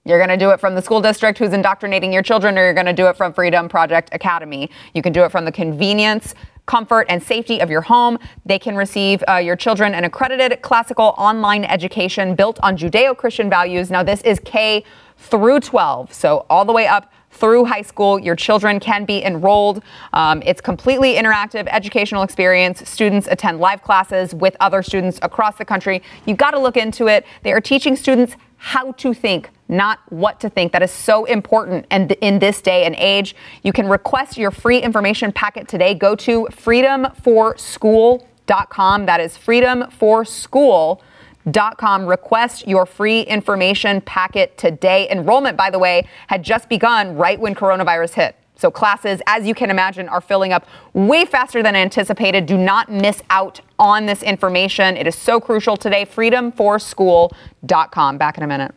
[0.04, 2.74] you're going to do it from the school district who's indoctrinating your children, or you're
[2.74, 4.70] going to do it from Freedom Project Academy.
[4.94, 6.34] You can do it from the convenience,
[6.66, 8.18] comfort, and safety of your home.
[8.44, 13.48] They can receive uh, your children an accredited classical online education built on Judeo Christian
[13.48, 13.90] values.
[13.90, 14.84] Now, this is K
[15.16, 18.18] through 12, so all the way up through high school.
[18.18, 19.82] Your children can be enrolled.
[20.12, 22.88] Um, it's completely interactive educational experience.
[22.88, 26.02] Students attend live classes with other students across the country.
[26.24, 27.26] You've got to look into it.
[27.42, 30.72] They are teaching students how to think, not what to think.
[30.72, 33.34] That is so important and in this day and age.
[33.62, 35.94] You can request your free information packet today.
[35.94, 39.06] Go to freedomforschool.com.
[39.06, 42.06] That is freedomforschool.com.
[42.06, 45.08] Request your free information packet today.
[45.10, 48.36] Enrollment, by the way, had just begun right when coronavirus hit.
[48.58, 52.46] So classes, as you can imagine, are filling up way faster than anticipated.
[52.46, 54.96] Do not miss out on this information.
[54.96, 56.06] It is so crucial today.
[56.06, 58.18] Freedomforschool.com.
[58.18, 58.74] Back in a minute.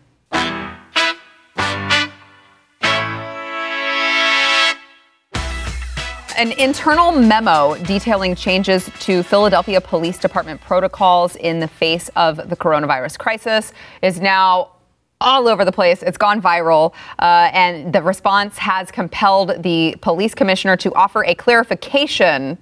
[6.39, 12.55] An internal memo detailing changes to Philadelphia Police Department protocols in the face of the
[12.55, 14.71] coronavirus crisis is now
[15.19, 16.01] all over the place.
[16.01, 21.35] It's gone viral, uh, and the response has compelled the police commissioner to offer a
[21.35, 22.57] clarification.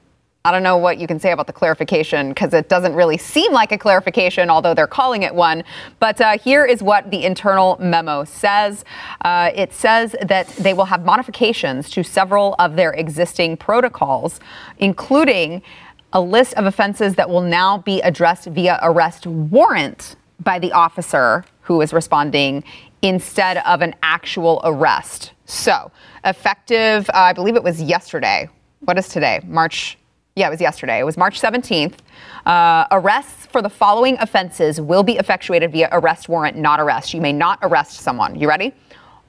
[0.48, 3.52] I don't know what you can say about the clarification because it doesn't really seem
[3.52, 5.66] like a clarification, although they're calling it one.
[6.00, 8.86] But uh, here is what the internal memo says
[9.26, 14.40] uh, it says that they will have modifications to several of their existing protocols,
[14.78, 15.62] including
[16.14, 21.44] a list of offenses that will now be addressed via arrest warrant by the officer
[21.64, 22.64] who is responding
[23.02, 25.34] instead of an actual arrest.
[25.44, 25.92] So,
[26.24, 28.48] effective, uh, I believe it was yesterday.
[28.80, 29.42] What is today?
[29.44, 29.98] March.
[30.38, 31.00] Yeah, it was yesterday.
[31.00, 31.96] It was March 17th.
[32.46, 37.12] Uh, arrests for the following offenses will be effectuated via arrest warrant, not arrest.
[37.16, 38.40] You may not arrest someone.
[38.40, 38.72] You ready?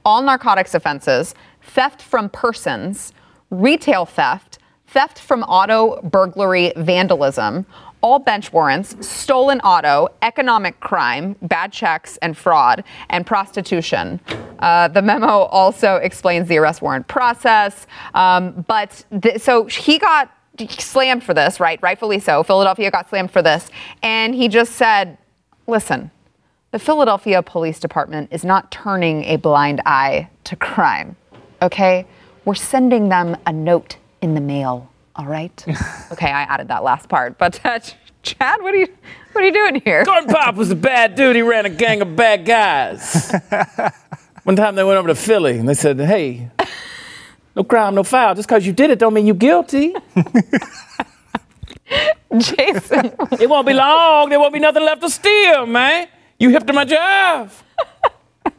[0.05, 3.11] All narcotics offenses, theft from persons,
[3.49, 7.65] retail theft, theft from auto burglary vandalism,
[8.01, 14.19] all bench warrants, stolen auto, economic crime, bad checks and fraud, and prostitution.
[14.59, 17.87] Uh, the memo also explains the arrest warrant process.
[18.13, 20.31] Um, but th- so he got
[20.67, 21.81] slammed for this, right?
[21.81, 22.43] Rightfully so.
[22.43, 23.69] Philadelphia got slammed for this.
[24.03, 25.17] And he just said,
[25.67, 26.11] listen,
[26.71, 31.15] the Philadelphia Police Department is not turning a blind eye to crime,
[31.61, 32.05] okay?
[32.45, 35.65] We're sending them a note in the mail, all right?
[36.11, 37.37] okay, I added that last part.
[37.37, 37.79] But uh,
[38.21, 38.87] Chad, what are you
[39.31, 40.03] what are you doing here?
[40.03, 41.35] Gordon Pop was a bad dude.
[41.35, 43.31] He ran a gang of bad guys.
[44.43, 46.49] One time they went over to Philly and they said, hey,
[47.59, 48.35] No crime, no foul.
[48.35, 49.93] Just because you did it don't mean you're guilty.
[52.37, 54.29] Jason, it won't be long.
[54.29, 56.07] There won't be nothing left to steal, man.
[56.39, 57.51] You hip to my job.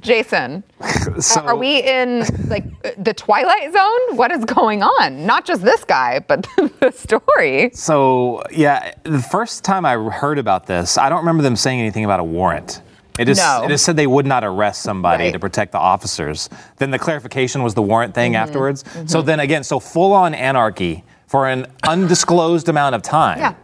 [0.00, 0.64] Jason,
[1.20, 2.64] So, are we in like
[2.96, 4.16] the twilight zone?
[4.16, 5.26] What is going on?
[5.26, 7.72] Not just this guy, but the story.
[7.74, 12.06] So yeah, the first time I heard about this, I don't remember them saying anything
[12.06, 12.80] about a warrant.
[13.18, 13.64] It just, No.
[13.64, 15.32] it just said they would not arrest somebody Right.
[15.32, 16.48] to protect the officers.
[16.78, 18.42] Then the clarification was the warrant thing Mm-hmm.
[18.42, 18.84] afterwards.
[19.06, 23.38] So then again, so full on anarchy for an undisclosed amount of time.
[23.38, 23.54] Yeah.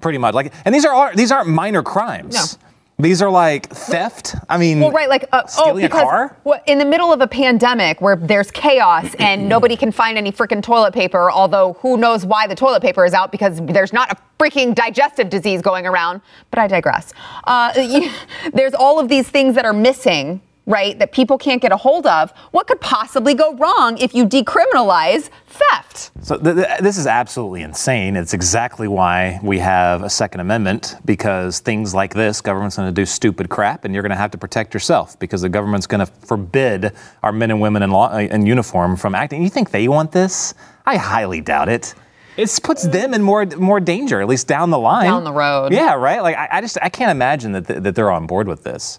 [0.00, 0.34] Pretty much.
[0.34, 2.34] Like, and these are these aren't minor crimes.
[2.34, 2.67] No.
[3.00, 4.34] These are like theft.
[4.48, 6.36] I mean, Well, right, like uh, oh, Stealing a because car?
[6.42, 10.32] well, in the middle of a pandemic where there's chaos and nobody can find any
[10.32, 14.10] freaking toilet paper, although who knows why the toilet paper is out because there's not
[14.10, 16.20] a freaking digestive disease going around.
[16.50, 17.12] But I digress.
[17.44, 18.10] Uh, you-
[18.52, 20.40] there's all of these things that are missing.
[20.68, 22.30] Right, that people can't get a hold of.
[22.50, 26.10] What could possibly go wrong if you decriminalize theft?
[26.20, 28.16] So th- th- this is absolutely insane.
[28.16, 32.92] It's exactly why we have a Second Amendment because things like this, government's going to
[32.92, 36.04] do stupid crap, and you're going to have to protect yourself because the government's going
[36.04, 39.42] to forbid our men and women in, law, uh, in uniform from acting.
[39.42, 40.52] You think they want this?
[40.84, 41.94] I highly doubt it.
[42.36, 45.72] It puts them in more more danger, at least down the line, Down the road.
[45.72, 46.20] Yeah, right.
[46.20, 48.98] Like I, I just I can't imagine that th- that they're on board with this,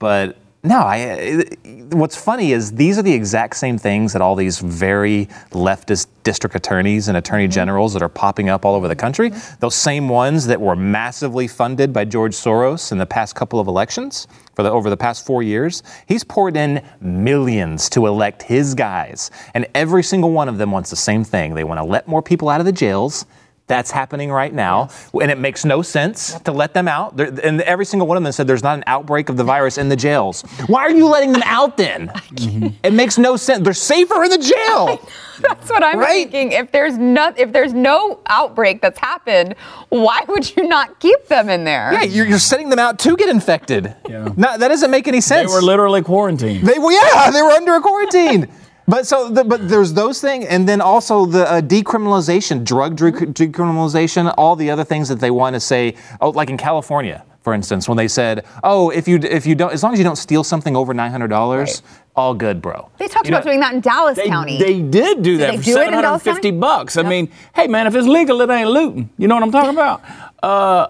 [0.00, 0.38] but.
[0.66, 4.60] No, I, uh, what's funny is these are the exact same things that all these
[4.60, 7.52] very leftist district attorneys and attorney mm-hmm.
[7.52, 9.60] generals that are popping up all over the country, mm-hmm.
[9.60, 13.66] those same ones that were massively funded by George Soros in the past couple of
[13.66, 18.74] elections for the over the past 4 years, he's poured in millions to elect his
[18.74, 19.30] guys.
[19.52, 21.54] And every single one of them wants the same thing.
[21.54, 23.26] They want to let more people out of the jails.
[23.66, 27.16] That's happening right now, and it makes no sense to let them out.
[27.16, 29.78] There- And every single one of them said there's not an outbreak of the virus
[29.78, 30.42] in the jails.
[30.66, 32.12] Why are you letting them out then?
[32.84, 33.64] It makes no sense.
[33.64, 35.00] They're safer in the jail.
[35.40, 36.30] That's what I'm Right?
[36.30, 36.52] thinking.
[36.52, 39.54] If there's no, if there's no outbreak that's happened,
[39.88, 41.92] why would you not keep them in there?
[41.94, 43.94] Yeah, you're, you're setting them out to get infected.
[44.08, 44.28] Yeah.
[44.36, 45.50] No, that doesn't make any sense.
[45.50, 46.66] They were literally quarantined.
[46.68, 48.48] They well, yeah, they were under a quarantine.
[48.86, 53.12] But so, the, but there's those things, and then also the uh, decriminalization, drug dre-
[53.12, 55.94] decriminalization, all the other things that they want to say.
[56.20, 59.72] Oh, like in California, for instance, when they said, "Oh, if you if you don't,
[59.72, 61.82] as long as you don't steal something over nine hundred dollars,
[62.14, 64.58] all good, bro." They talked You know- about doing that in Dallas They, County.
[64.58, 66.60] they did do that they for do it in Dallas 750 County?
[66.60, 66.96] bucks.
[66.98, 67.08] I Yep.
[67.08, 69.08] mean, hey man, if it's legal, it ain't looting.
[69.16, 70.02] You know what I'm talking about?
[70.42, 70.88] Uh,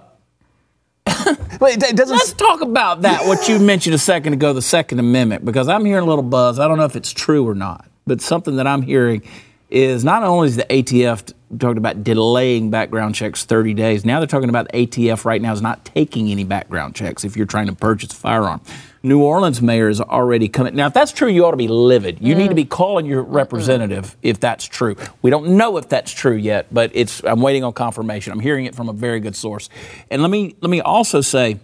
[1.60, 2.14] But it, doesn't.
[2.14, 3.26] let's talk about that.
[3.26, 6.58] What you mentioned a second ago, the Second Amendment, because I'm hearing a little buzz.
[6.58, 9.22] I don't know if it's true or not, but something that I'm hearing
[9.70, 14.04] is not only is the ATF talking about delaying background checks 30 days.
[14.04, 17.36] Now they're talking about the ATF right now is not taking any background checks if
[17.36, 18.60] you're trying to purchase a firearm.
[19.04, 20.74] New Orleans mayor is already coming.
[20.74, 22.18] Now, if that's true, you ought to be livid.
[22.22, 22.56] You need to mm.
[22.56, 24.96] be calling your representative if that's true.
[25.20, 27.22] We don't know if that's true yet, but it's.
[27.22, 28.32] I'm waiting on confirmation.
[28.32, 29.68] I'm hearing it from a very good source.
[30.10, 31.60] And let me let me also say,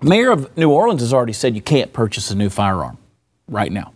[0.00, 2.96] Mayor of New Orleans has already said you can't purchase a new firearm
[3.48, 3.92] right now.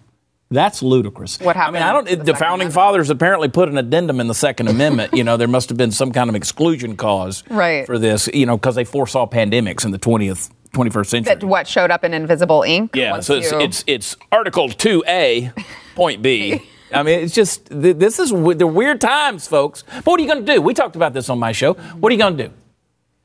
[0.50, 1.38] That's ludicrous.
[1.40, 1.78] What happened?
[1.78, 2.08] I mean, I don't.
[2.08, 2.74] The, the founding Amendment?
[2.74, 5.14] fathers apparently put an addendum in the Second Amendment.
[5.14, 7.86] You know, there must have been some kind of exclusion cause Right.
[7.86, 8.28] for this.
[8.34, 11.34] You know, because they foresaw pandemics in the twentieth, twenty-first century.
[11.34, 12.94] that what showed up in Invisible Ink.
[12.94, 15.52] Yeah, so it's, you- it's it's Article Two A,
[15.94, 16.62] Point B.
[16.94, 19.82] I mean, it's just this is the weird times, folks.
[19.82, 20.60] But what are you going to do?
[20.60, 21.72] We talked about this on my show.
[21.74, 22.54] What are you going to do?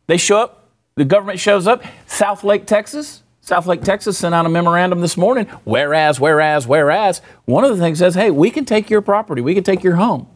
[0.07, 0.69] They show up.
[0.95, 1.83] The government shows up.
[2.05, 3.23] South Lake, Texas.
[3.41, 5.45] South Lake, Texas sent out a memorandum this morning.
[5.63, 9.53] Whereas, whereas, whereas, one of the things says, hey, we can take your property, we
[9.53, 10.27] can take your home.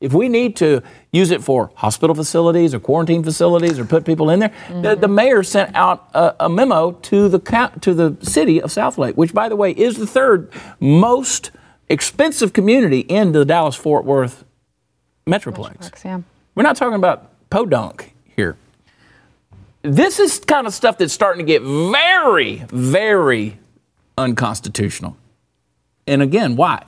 [0.00, 4.28] If we need to use it for hospital facilities or quarantine facilities or put people
[4.28, 5.00] in there, the, mm-hmm.
[5.00, 7.38] the mayor sent out a, a memo to the
[7.80, 11.50] to the city of South Lake, which, by the way, is the third most
[11.88, 14.44] expensive community in the Dallas Fort Worth
[15.26, 16.04] metroplex.
[16.04, 16.20] Yeah.
[16.54, 18.56] We're not talking about podunk here.
[19.82, 23.58] This is kind of stuff that's starting to get very, very
[24.18, 25.16] unconstitutional.
[26.06, 26.84] And again, why?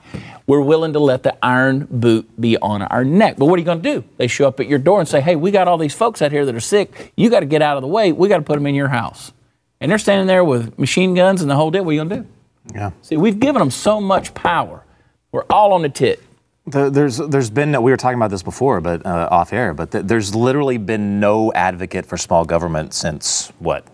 [0.47, 3.35] We're willing to let the iron boot be on our neck.
[3.37, 4.03] But what are you going to do?
[4.17, 6.31] They show up at your door and say, hey, we got all these folks out
[6.31, 7.13] here that are sick.
[7.17, 8.11] You got to get out of the way.
[8.11, 9.33] We got to put them in your house.
[9.81, 11.83] And they're standing there with machine guns and the whole deal.
[11.83, 12.27] What are you going to do?
[12.73, 12.91] Yeah.
[13.01, 14.83] See, we've given them so much power.
[15.31, 16.23] We're all on the tit.
[16.65, 19.73] The, there's there's been we were talking about this before, but uh, off air.
[19.73, 23.87] But th- there's literally been no advocate for small government since what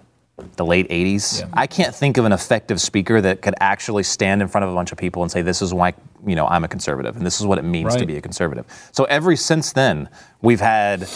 [0.56, 1.48] the late '80s.
[1.54, 4.74] I can't think of an effective speaker that could actually stand in front of a
[4.74, 5.94] bunch of people and say, "This is why
[6.26, 8.66] you know I'm a conservative, and this is what it means to be a conservative."
[8.92, 10.10] So every since then,
[10.42, 11.08] we've had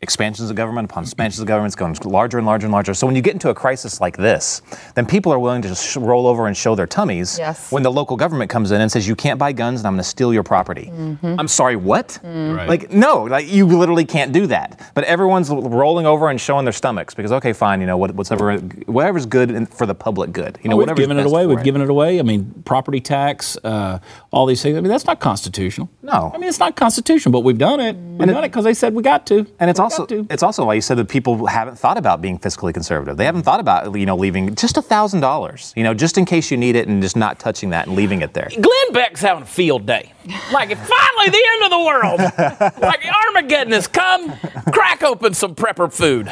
[0.00, 1.68] expansions of government upon expansions of government.
[1.68, 2.94] It's going larger and larger and larger.
[2.94, 4.62] So when you get into a crisis like this,
[4.94, 7.72] then people are willing to just roll over and show their tummies Yes.
[7.72, 10.02] when the local government comes in and says, you can't buy guns and I'm going
[10.04, 10.92] to steal your property.
[11.22, 12.20] I'm sorry, what?
[12.22, 12.68] Right.
[12.68, 14.80] Like, no, like you literally can't do that.
[14.94, 18.56] But everyone's rolling over and showing their stomachs because, okay, fine, you know, what, whatever,
[18.86, 20.58] whatever's good for the public good.
[20.62, 21.46] You know, we've whatever's given it away.
[21.46, 21.64] We've it.
[21.64, 22.20] given it away.
[22.20, 23.98] I mean, property tax, uh,
[24.30, 24.76] all these things.
[24.78, 25.88] I mean, that's not constitutional.
[26.02, 26.30] No.
[26.32, 27.96] I mean, it's not constitutional, but we've done it.
[27.96, 29.46] We've done it because they said we got to.
[29.58, 30.26] And it's We also to.
[30.30, 33.16] it's also why you said that people haven't thought about being fiscally conservative.
[33.16, 36.24] They haven't thought about you know leaving just a thousand dollars, you know, just in
[36.24, 38.48] case you need it, and just not touching that and leaving it there.
[38.54, 40.12] Glenn Beck's having a field day.
[40.52, 42.20] Like, finally the end of the world.
[42.82, 44.30] like, Armageddon has come.
[44.72, 46.28] Crack open some prepper food.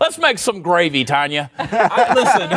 [0.00, 1.50] Let's make some gravy, Tanya.
[1.58, 2.50] I- listen,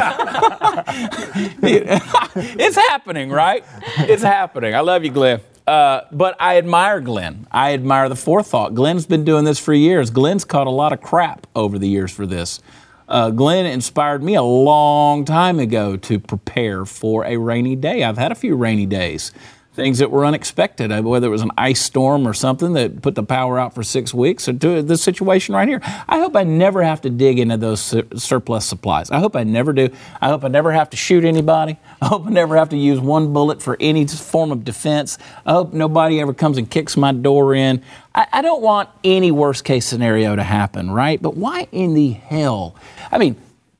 [2.60, 3.64] it's happening, right?
[3.99, 4.76] It's happening.
[4.76, 5.39] I love you, Glenn.
[5.68, 7.45] Uh, but I admire Glenn.
[7.51, 8.74] I admire the forethought.
[8.74, 10.09] Glenn's been doing this for years.
[10.09, 12.61] Glenn's caught a lot of crap over the years for this.
[13.09, 18.03] Uh, Glenn inspired me a long time ago to prepare for a rainy day.
[18.03, 19.32] I've had a few rainy days,
[19.78, 23.13] things that were unexpected, uh, whether it was an ice storm or something that put
[23.13, 25.80] the power out for six weeks, or to this situation right here.
[26.09, 29.11] I hope I never have to dig into those sur- surplus supplies.
[29.11, 29.89] I hope I never do.
[30.19, 31.78] I hope I never have to shoot anybody.
[32.01, 35.19] I hope I never have to use one bullet for any form of defense.
[35.45, 37.84] I hope nobody ever comes and kicks my door in.
[38.15, 41.21] I, I don't want any worst case scenario to happen, right?
[41.21, 42.75] But why in the hell?
[43.11, 43.36] I mean,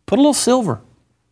[0.05, 0.79] put a little silver,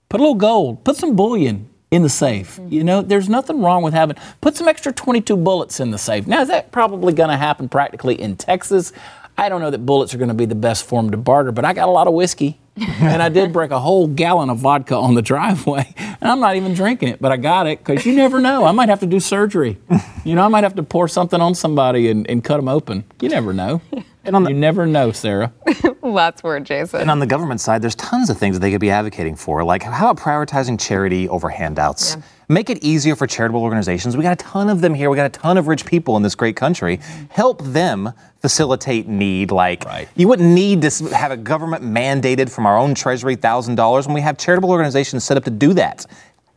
[0.09, 2.59] put a little gold, put some bullion in the safe.
[2.67, 6.27] You know, there's nothing wrong with having put some extra 22 bullets in the safe.
[6.27, 8.91] Now, is that probably going to happen practically in Texas?
[9.37, 11.63] I don't know that bullets are going to be the best form to barter, but
[11.63, 12.59] I got a lot of whiskey.
[12.75, 15.93] and I did break a whole gallon of vodka on the driveway.
[16.21, 18.63] And I'm not even drinking it, but I got it because you never know.
[18.63, 19.77] I might have to do surgery.
[20.23, 23.03] You know, I might have to pour something on somebody and, and cut them open.
[23.21, 23.81] You never know.
[24.25, 25.53] And on the- you never know, Sara.
[26.03, 27.01] That's word, Jason.
[27.01, 29.63] And on the government side, there's tons of things that they could be advocating for.
[29.63, 32.15] Like, how about prioritizing charity over handouts?
[32.15, 32.21] Yeah.
[32.47, 34.15] Make it easier for charitable organizations.
[34.15, 35.09] We got a ton of them here.
[35.09, 36.99] We got a ton of rich people in this great country.
[37.29, 39.49] Help them facilitate need.
[39.51, 40.07] Like, Right.
[40.15, 44.13] you wouldn't need to have a government mandated from our own treasury thousand dollars when
[44.13, 46.05] we have charitable organizations set up to do that.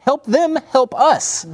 [0.09, 1.45] Help them help us.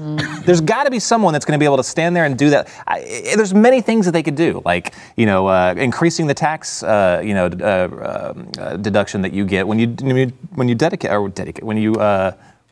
[0.46, 2.50] There's got to be someone that's going to be able to stand there and do
[2.50, 2.68] that.
[2.86, 2.98] I,
[3.32, 6.84] I- there's many things that they could do, like you know, uh, increasing the tax,
[6.84, 10.68] uh, you know, uh, um, uh, deduction that you get when you when you, when
[10.68, 11.94] you dedicate or dedicate when you.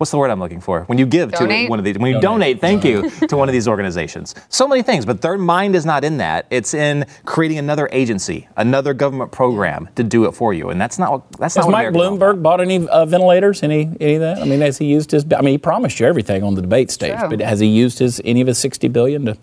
[0.03, 0.83] What's the word I'm looking for?
[0.87, 1.67] When you give Donate?
[1.67, 4.35] to one of these, when you donate, thank you to one of these organizations.
[4.49, 6.47] So many things, but their mind is not in that.
[6.51, 10.99] It's in creating another agency, another government program to do it for you, and that's
[10.99, 12.35] not what that's Has not what Mike America's all about.
[12.37, 13.63] Bloomberg bought any uh, ventilators?
[13.63, 14.39] Any any of that?
[14.39, 15.25] I mean, has he used his?
[15.39, 17.29] I mean, he promised you everything on the debate stage, True.
[17.29, 19.39] but has he used his any of his sixty billion to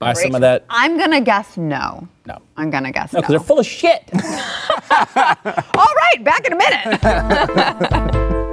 [0.00, 0.64] buy some of that?
[0.70, 2.08] I'm gonna guess no.
[2.26, 2.42] No.
[2.56, 3.20] I'm gonna guess No, no.
[3.22, 4.10] because they're full of shit.
[4.12, 8.48] All right, back in a minute.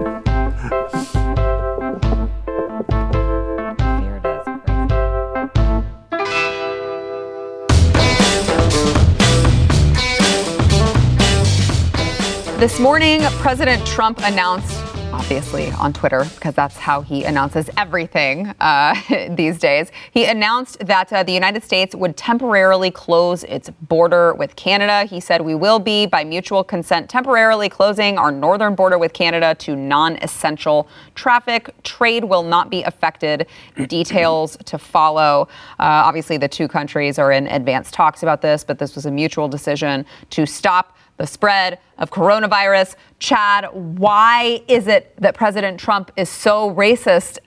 [12.59, 14.88] This morning, President Trump announced,
[15.19, 18.95] obviously on Twitter, because that's how he announces everything uh,
[19.31, 24.55] these days, he announced that uh, the United States would temporarily close its border with
[24.55, 25.03] Canada.
[25.03, 29.53] He said, We will be, by mutual consent, temporarily closing our northern border with Canada
[29.55, 31.75] to non essential traffic.
[31.83, 33.45] Trade will not be affected.
[33.87, 35.49] Details to follow.
[35.79, 39.11] Uh, obviously, the two countries are in advanced talks about this, but this was a
[39.11, 42.95] mutual decision to stop the spread of coronavirus.
[43.19, 47.37] Chad, why is it that President Trump is so racist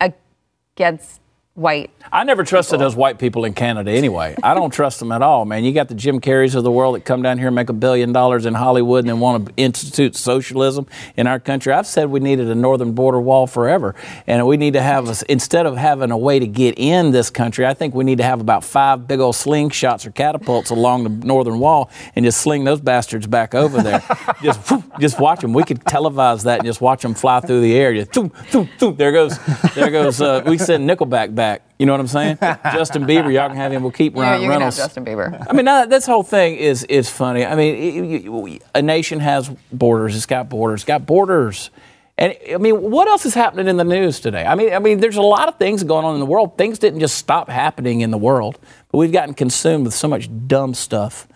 [0.77, 1.22] against
[1.55, 1.91] white?
[2.11, 4.35] I never trusted those white people in Canada anyway.
[4.43, 5.65] I don't trust them at all, man.
[5.65, 7.75] You got the Jim Carreys of the world that come down here and make a
[7.75, 10.87] billion dollars in Hollywood and then want to institute socialism
[11.17, 11.73] in our country.
[11.73, 13.95] I've said we needed a northern border wall forever,
[14.27, 17.29] and we need to have a, instead of having a way to get in this
[17.29, 21.05] country, I think we need to have about five big old slingshots or catapults along
[21.05, 24.03] the northern wall and just sling those bastards back over there.
[24.43, 25.53] just just watch them.
[25.53, 27.93] We could televise that and just watch them fly through the air.
[27.95, 28.97] Just thoom, thoom, thoom.
[28.97, 29.39] There goes
[29.75, 30.21] there goes.
[30.21, 31.42] Uh, we send Nickelback back.
[31.79, 32.39] You know what I'm saying?
[32.41, 33.83] Justin Bieber, y'all can have him.
[33.83, 34.77] We'll keep Yeah, Ryan you can have Reynolds.
[34.77, 35.47] Justin Bieber.
[35.49, 37.45] I mean, now, this whole thing is is funny.
[37.45, 40.15] I mean, it- a nation has borders.
[40.17, 40.81] It's got borders.
[40.81, 41.71] It's got borders.
[42.19, 44.45] And I mean, what else is happening in the news today?
[44.45, 46.57] I mean, I mean, there's a lot of things going on in the world.
[46.59, 48.59] Things didn't just stop happening in the world,
[48.91, 51.27] but we've gotten consumed with so much dumb stuff.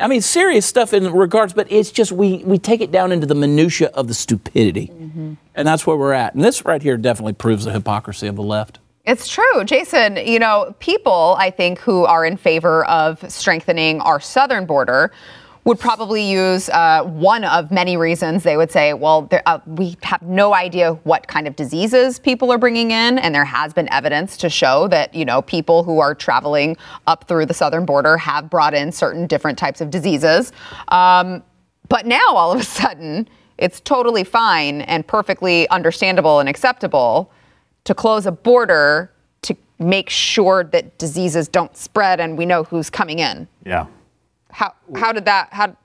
[0.00, 3.26] I mean, serious stuff in regards, but it's just we we take it down into
[3.26, 5.34] the minutia of the stupidity, mm-hmm.
[5.54, 6.34] and that's where we're at.
[6.34, 8.78] And this right here definitely proves the hypocrisy of the left.
[9.04, 10.16] It's true, Jason.
[10.16, 15.10] You know, people I think who are in favor of strengthening our southern border
[15.64, 18.44] would probably use uh, one of many reasons.
[18.44, 22.52] They would say, well, there, uh, we have no idea what kind of diseases people
[22.52, 25.98] are bringing in, and there has been evidence to show that, you know, people who
[25.98, 26.76] are traveling
[27.08, 30.52] up through the southern border have brought in certain different types of diseases.
[30.88, 31.42] Um,
[31.88, 33.28] but now, all of a sudden,
[33.58, 37.32] it's totally fine and perfectly understandable and acceptable
[37.84, 39.10] to close a border
[39.42, 43.48] to make sure that diseases don't spread and we know who's coming in.
[43.64, 43.86] Yeah.
[44.50, 45.76] How how did that how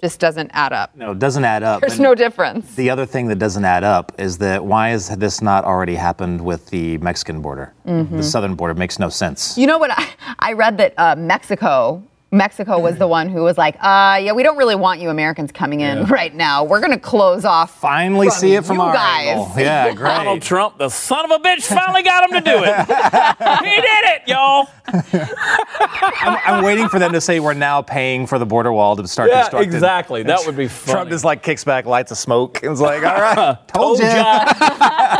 [0.00, 0.94] just doesn't add up?
[0.94, 1.80] No, it doesn't add up.
[1.80, 2.74] There's And no difference.
[2.74, 6.44] The other thing that doesn't add up is that why has this not already happened
[6.44, 7.72] with the Mexican border?
[7.86, 8.18] Mm-hmm.
[8.18, 9.56] The southern border makes no sense.
[9.56, 9.90] You know what?
[9.92, 10.08] I,
[10.38, 12.02] I read that uh, Mexico.
[12.34, 15.52] Mexico was the one who was like, uh, yeah, we don't really want you Americans
[15.52, 16.64] coming in right now.
[16.64, 17.80] We're going to close off.
[17.80, 19.28] Finally from see it from you our guys.
[19.28, 19.52] angle.
[19.56, 20.08] Yeah, great.
[20.08, 22.74] Donald Trump, the son of a bitch, finally got him to do it.
[23.64, 24.68] he did it, y'all.
[24.92, 29.06] I'm, I'm waiting for them to say we're now paying for the border wall to
[29.08, 29.72] start Yeah, constructing.
[29.72, 30.22] exactly.
[30.24, 30.92] That would be funny.
[30.94, 33.36] Trump just like kicks back, lights a smoke, and is like, "All right,
[33.68, 34.52] told Told ya." ya.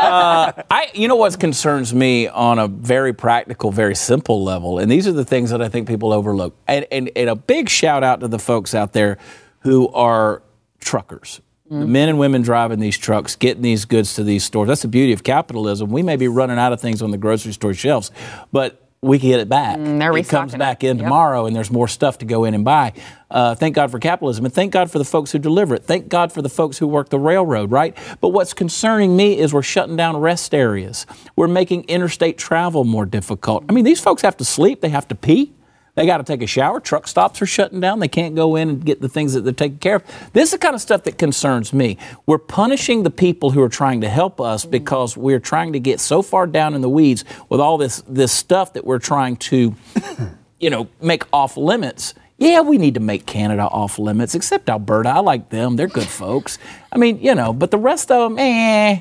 [0.05, 4.91] Uh, I, you know what concerns me on a very practical, very simple level, and
[4.91, 6.55] these are the things that I think people overlook.
[6.69, 9.19] And, and, and a big shout out to the folks out there
[9.61, 10.43] who are
[10.81, 11.41] truckers.
[11.71, 14.69] The men and women driving these trucks, getting these goods to these stores.
[14.69, 15.91] That's the beauty of capitalism.
[15.91, 18.13] We may be running out of things on the grocery store shelves,
[18.53, 19.79] but we can get it back.
[19.79, 20.89] Mm, it comes back it.
[20.91, 21.05] in Yep.
[21.07, 22.93] tomorrow, and there's more stuff to go in and buy.
[23.31, 25.85] Uh, thank God for capitalism, and thank God for the folks who deliver it.
[25.85, 27.97] Thank God for the folks who work the railroad, right?
[28.21, 31.07] But what's concerning me is we're shutting down rest areas.
[31.35, 33.65] We're making interstate travel more difficult.
[33.69, 35.53] I mean, these folks have to sleep, they have to pee.
[35.95, 36.81] They got to take a shower.
[36.81, 38.01] Truck stops are shutting down.
[38.01, 40.31] They can't go in and get the things that they're taking care of.
[40.33, 41.99] This is the kind of stuff that concerns me.
[42.27, 46.01] We're punishing the people who are trying to help us because we're trying to get
[46.01, 49.75] so far down in the weeds with all this this stuff that we're trying to,
[50.59, 52.15] you know, make off limits.
[52.39, 55.11] Yeah, we need to make Canada off limits, except Alberta.
[55.11, 55.77] I like them.
[55.77, 56.59] They're good folks.
[56.91, 59.01] I mean, you know, but the rest of them, eh.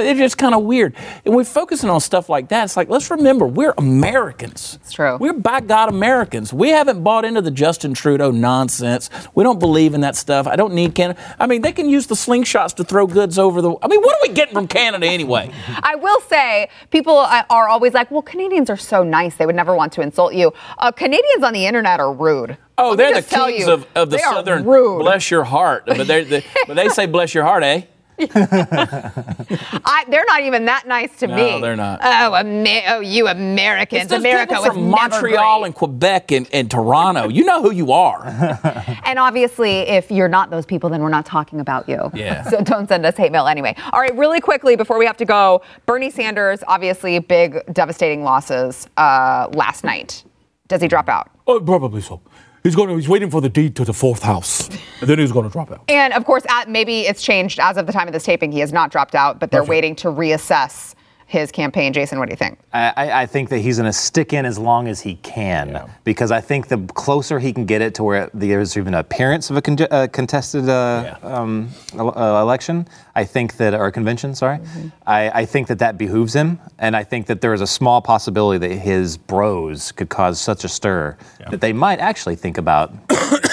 [0.00, 0.94] It's just kind of weird.
[1.24, 2.64] And we're focusing on stuff like that.
[2.64, 4.78] It's like, let's remember, we're Americans.
[4.82, 5.16] It's true.
[5.18, 6.52] We're by God Americans.
[6.52, 9.10] We haven't bought into the Justin Trudeau nonsense.
[9.34, 10.46] We don't believe in that stuff.
[10.46, 11.20] I don't need Canada.
[11.38, 13.74] I mean, they can use the slingshots to throw goods over the.
[13.82, 15.50] I mean, what are we getting from Canada anyway?
[15.82, 19.36] I will say, people are always like, well, Canadians are so nice.
[19.36, 20.52] They would never want to insult you.
[20.78, 22.56] Uh, Canadians on the internet are rude.
[22.76, 24.64] Oh, Let they're the kings you, of, of the southern.
[24.64, 24.98] rude.
[24.98, 25.84] Bless your heart.
[25.86, 27.82] But, they're, they, but they say bless your heart, eh?
[28.18, 31.50] I, they're not even that nice to No, me.
[31.52, 32.00] No, they're not.
[32.02, 34.02] Oh, Amer- oh you Americans.
[34.02, 35.66] It's those America people was from never Montreal great.
[35.66, 37.28] and Quebec and, and Toronto.
[37.28, 38.24] You know who you are.
[39.06, 42.10] And obviously, if you're not those people, then we're not talking about you.
[42.14, 42.42] Yeah.
[42.50, 43.74] So don't send us hate mail anyway.
[43.92, 48.88] All right, really quickly before we have to go, Bernie Sanders, obviously big, devastating losses
[48.96, 50.24] uh, last night.
[50.68, 51.30] Does he drop out?
[51.46, 52.20] Oh, probably so.
[52.64, 52.88] He's going.
[52.88, 54.68] to He's waiting for the deed to the fourth house,
[55.00, 55.82] and then he's going to drop out.
[55.86, 58.52] And of course, at, maybe it's changed as of the time of this taping.
[58.52, 60.94] He has not dropped out, but they're waiting to reassess
[61.26, 61.92] his campaign.
[61.92, 62.58] Jason, what do you think?
[62.72, 65.88] I, I- I think that he's going to stick in as long as he can
[66.04, 69.50] because I think the closer he can get it to where there's even an appearance
[69.50, 72.02] of a con- uh, contested uh, um, uh,
[72.42, 74.58] election, I think that or convention, sorry,
[75.06, 78.02] I, I think that that behooves him, and I think that there is a small
[78.02, 81.16] possibility that his bros could cause such a stir
[81.50, 83.43] that they might actually think about giving it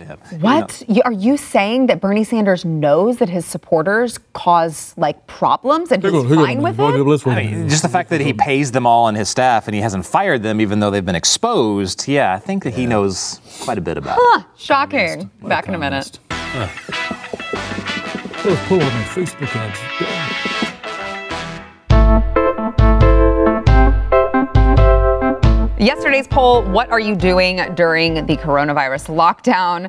[0.00, 0.18] to him.
[0.32, 5.26] You know, What are you saying that Bernie Sanders knows that his supporters cause like
[5.26, 7.00] problems and he's Hang on, hang on a fine with minute.
[7.00, 7.04] it?
[7.04, 9.28] Let's wait a I mean, just the fact that he pays them all on his
[9.28, 12.74] staff and he hasn't fired them even though they've been exposed, yeah, I think that
[12.74, 14.44] he knows quite a bit about it.
[14.56, 15.30] Shocking.
[15.42, 16.18] Back in a minute.
[18.42, 20.39] Let's pull on my Facebook ads.
[25.80, 29.88] Yesterday's poll, what are you doing during the coronavirus lockdown?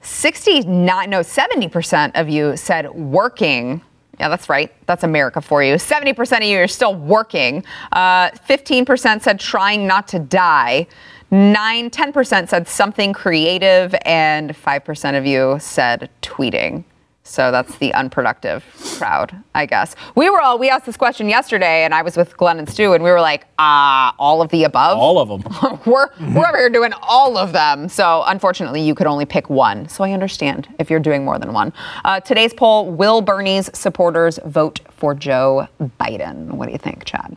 [0.00, 3.82] 69, no, 70% of you said working.
[4.20, 4.72] Yeah, that's right.
[4.86, 5.74] That's America for you.
[5.74, 7.64] 70% of you are still working.
[7.90, 10.86] Uh, 15% said trying not to die.
[11.32, 13.96] 9, 10% said something creative.
[14.04, 16.84] And 5% of you said tweeting.
[17.24, 18.64] So that's the unproductive
[18.98, 19.94] crowd, I guess.
[20.16, 22.94] We were all, we asked this question yesterday, and I was with Glenn and Stu,
[22.94, 25.78] and we were like, ah, all of the above All of them.
[25.86, 27.88] we're, we're over here doing all of them.
[27.88, 29.88] So unfortunately, you could only pick one.
[29.88, 31.72] So I understand if you're doing more than one.
[32.04, 35.68] Uh, today's poll Will Bernie's supporters vote for Joe
[36.00, 36.50] Biden?
[36.50, 37.36] What do you think, Chad?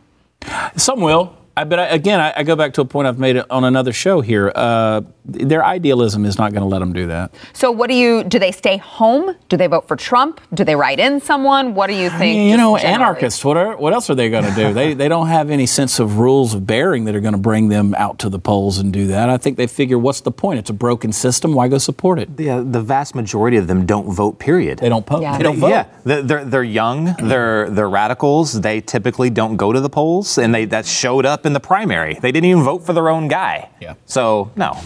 [0.76, 1.36] Some will.
[1.56, 3.92] I, but I, again, I, I go back to a point I've made on another
[3.92, 4.52] show here.
[4.54, 7.34] Uh, their idealism is not going to let them do that.
[7.54, 8.24] So, what do you?
[8.24, 9.34] Do they stay home?
[9.48, 10.40] Do they vote for Trump?
[10.52, 11.74] Do they write in someone?
[11.74, 12.50] What do you think?
[12.50, 12.94] you know, generally?
[12.94, 13.42] anarchists.
[13.42, 14.72] What are, what else are they going to do?
[14.74, 17.68] they they don't have any sense of rules of bearing that are going to bring
[17.68, 19.30] them out to the polls and do that.
[19.30, 20.58] I think they figure, what's the point?
[20.58, 21.54] It's a broken system.
[21.54, 22.28] Why go support it?
[22.38, 24.38] Yeah, the vast majority of them don't vote.
[24.38, 24.80] Period.
[24.80, 25.22] They don't vote.
[25.22, 25.38] Yeah.
[25.38, 25.68] They don't vote.
[25.68, 27.14] Yeah, they're, they're, they're young.
[27.18, 28.60] They're they're radicals.
[28.60, 32.14] They typically don't go to the polls, and they that showed up in the primary.
[32.14, 33.70] They didn't even vote for their own guy.
[33.80, 33.94] Yeah.
[34.04, 34.78] So no.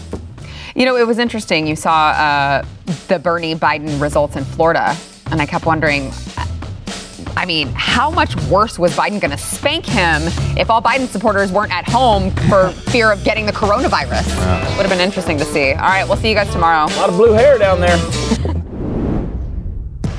[0.75, 1.67] You know, it was interesting.
[1.67, 2.65] You saw uh,
[3.07, 4.95] the Bernie Biden results in Florida,
[5.31, 6.11] and I kept wondering.
[7.37, 10.21] I mean, how much worse was Biden going to spank him
[10.57, 14.27] if all Biden supporters weren't at home for fear of getting the coronavirus?
[14.75, 15.71] Would have been interesting to see.
[15.71, 16.85] All right, we'll see you guys tomorrow.
[16.85, 17.97] A lot of blue hair down there.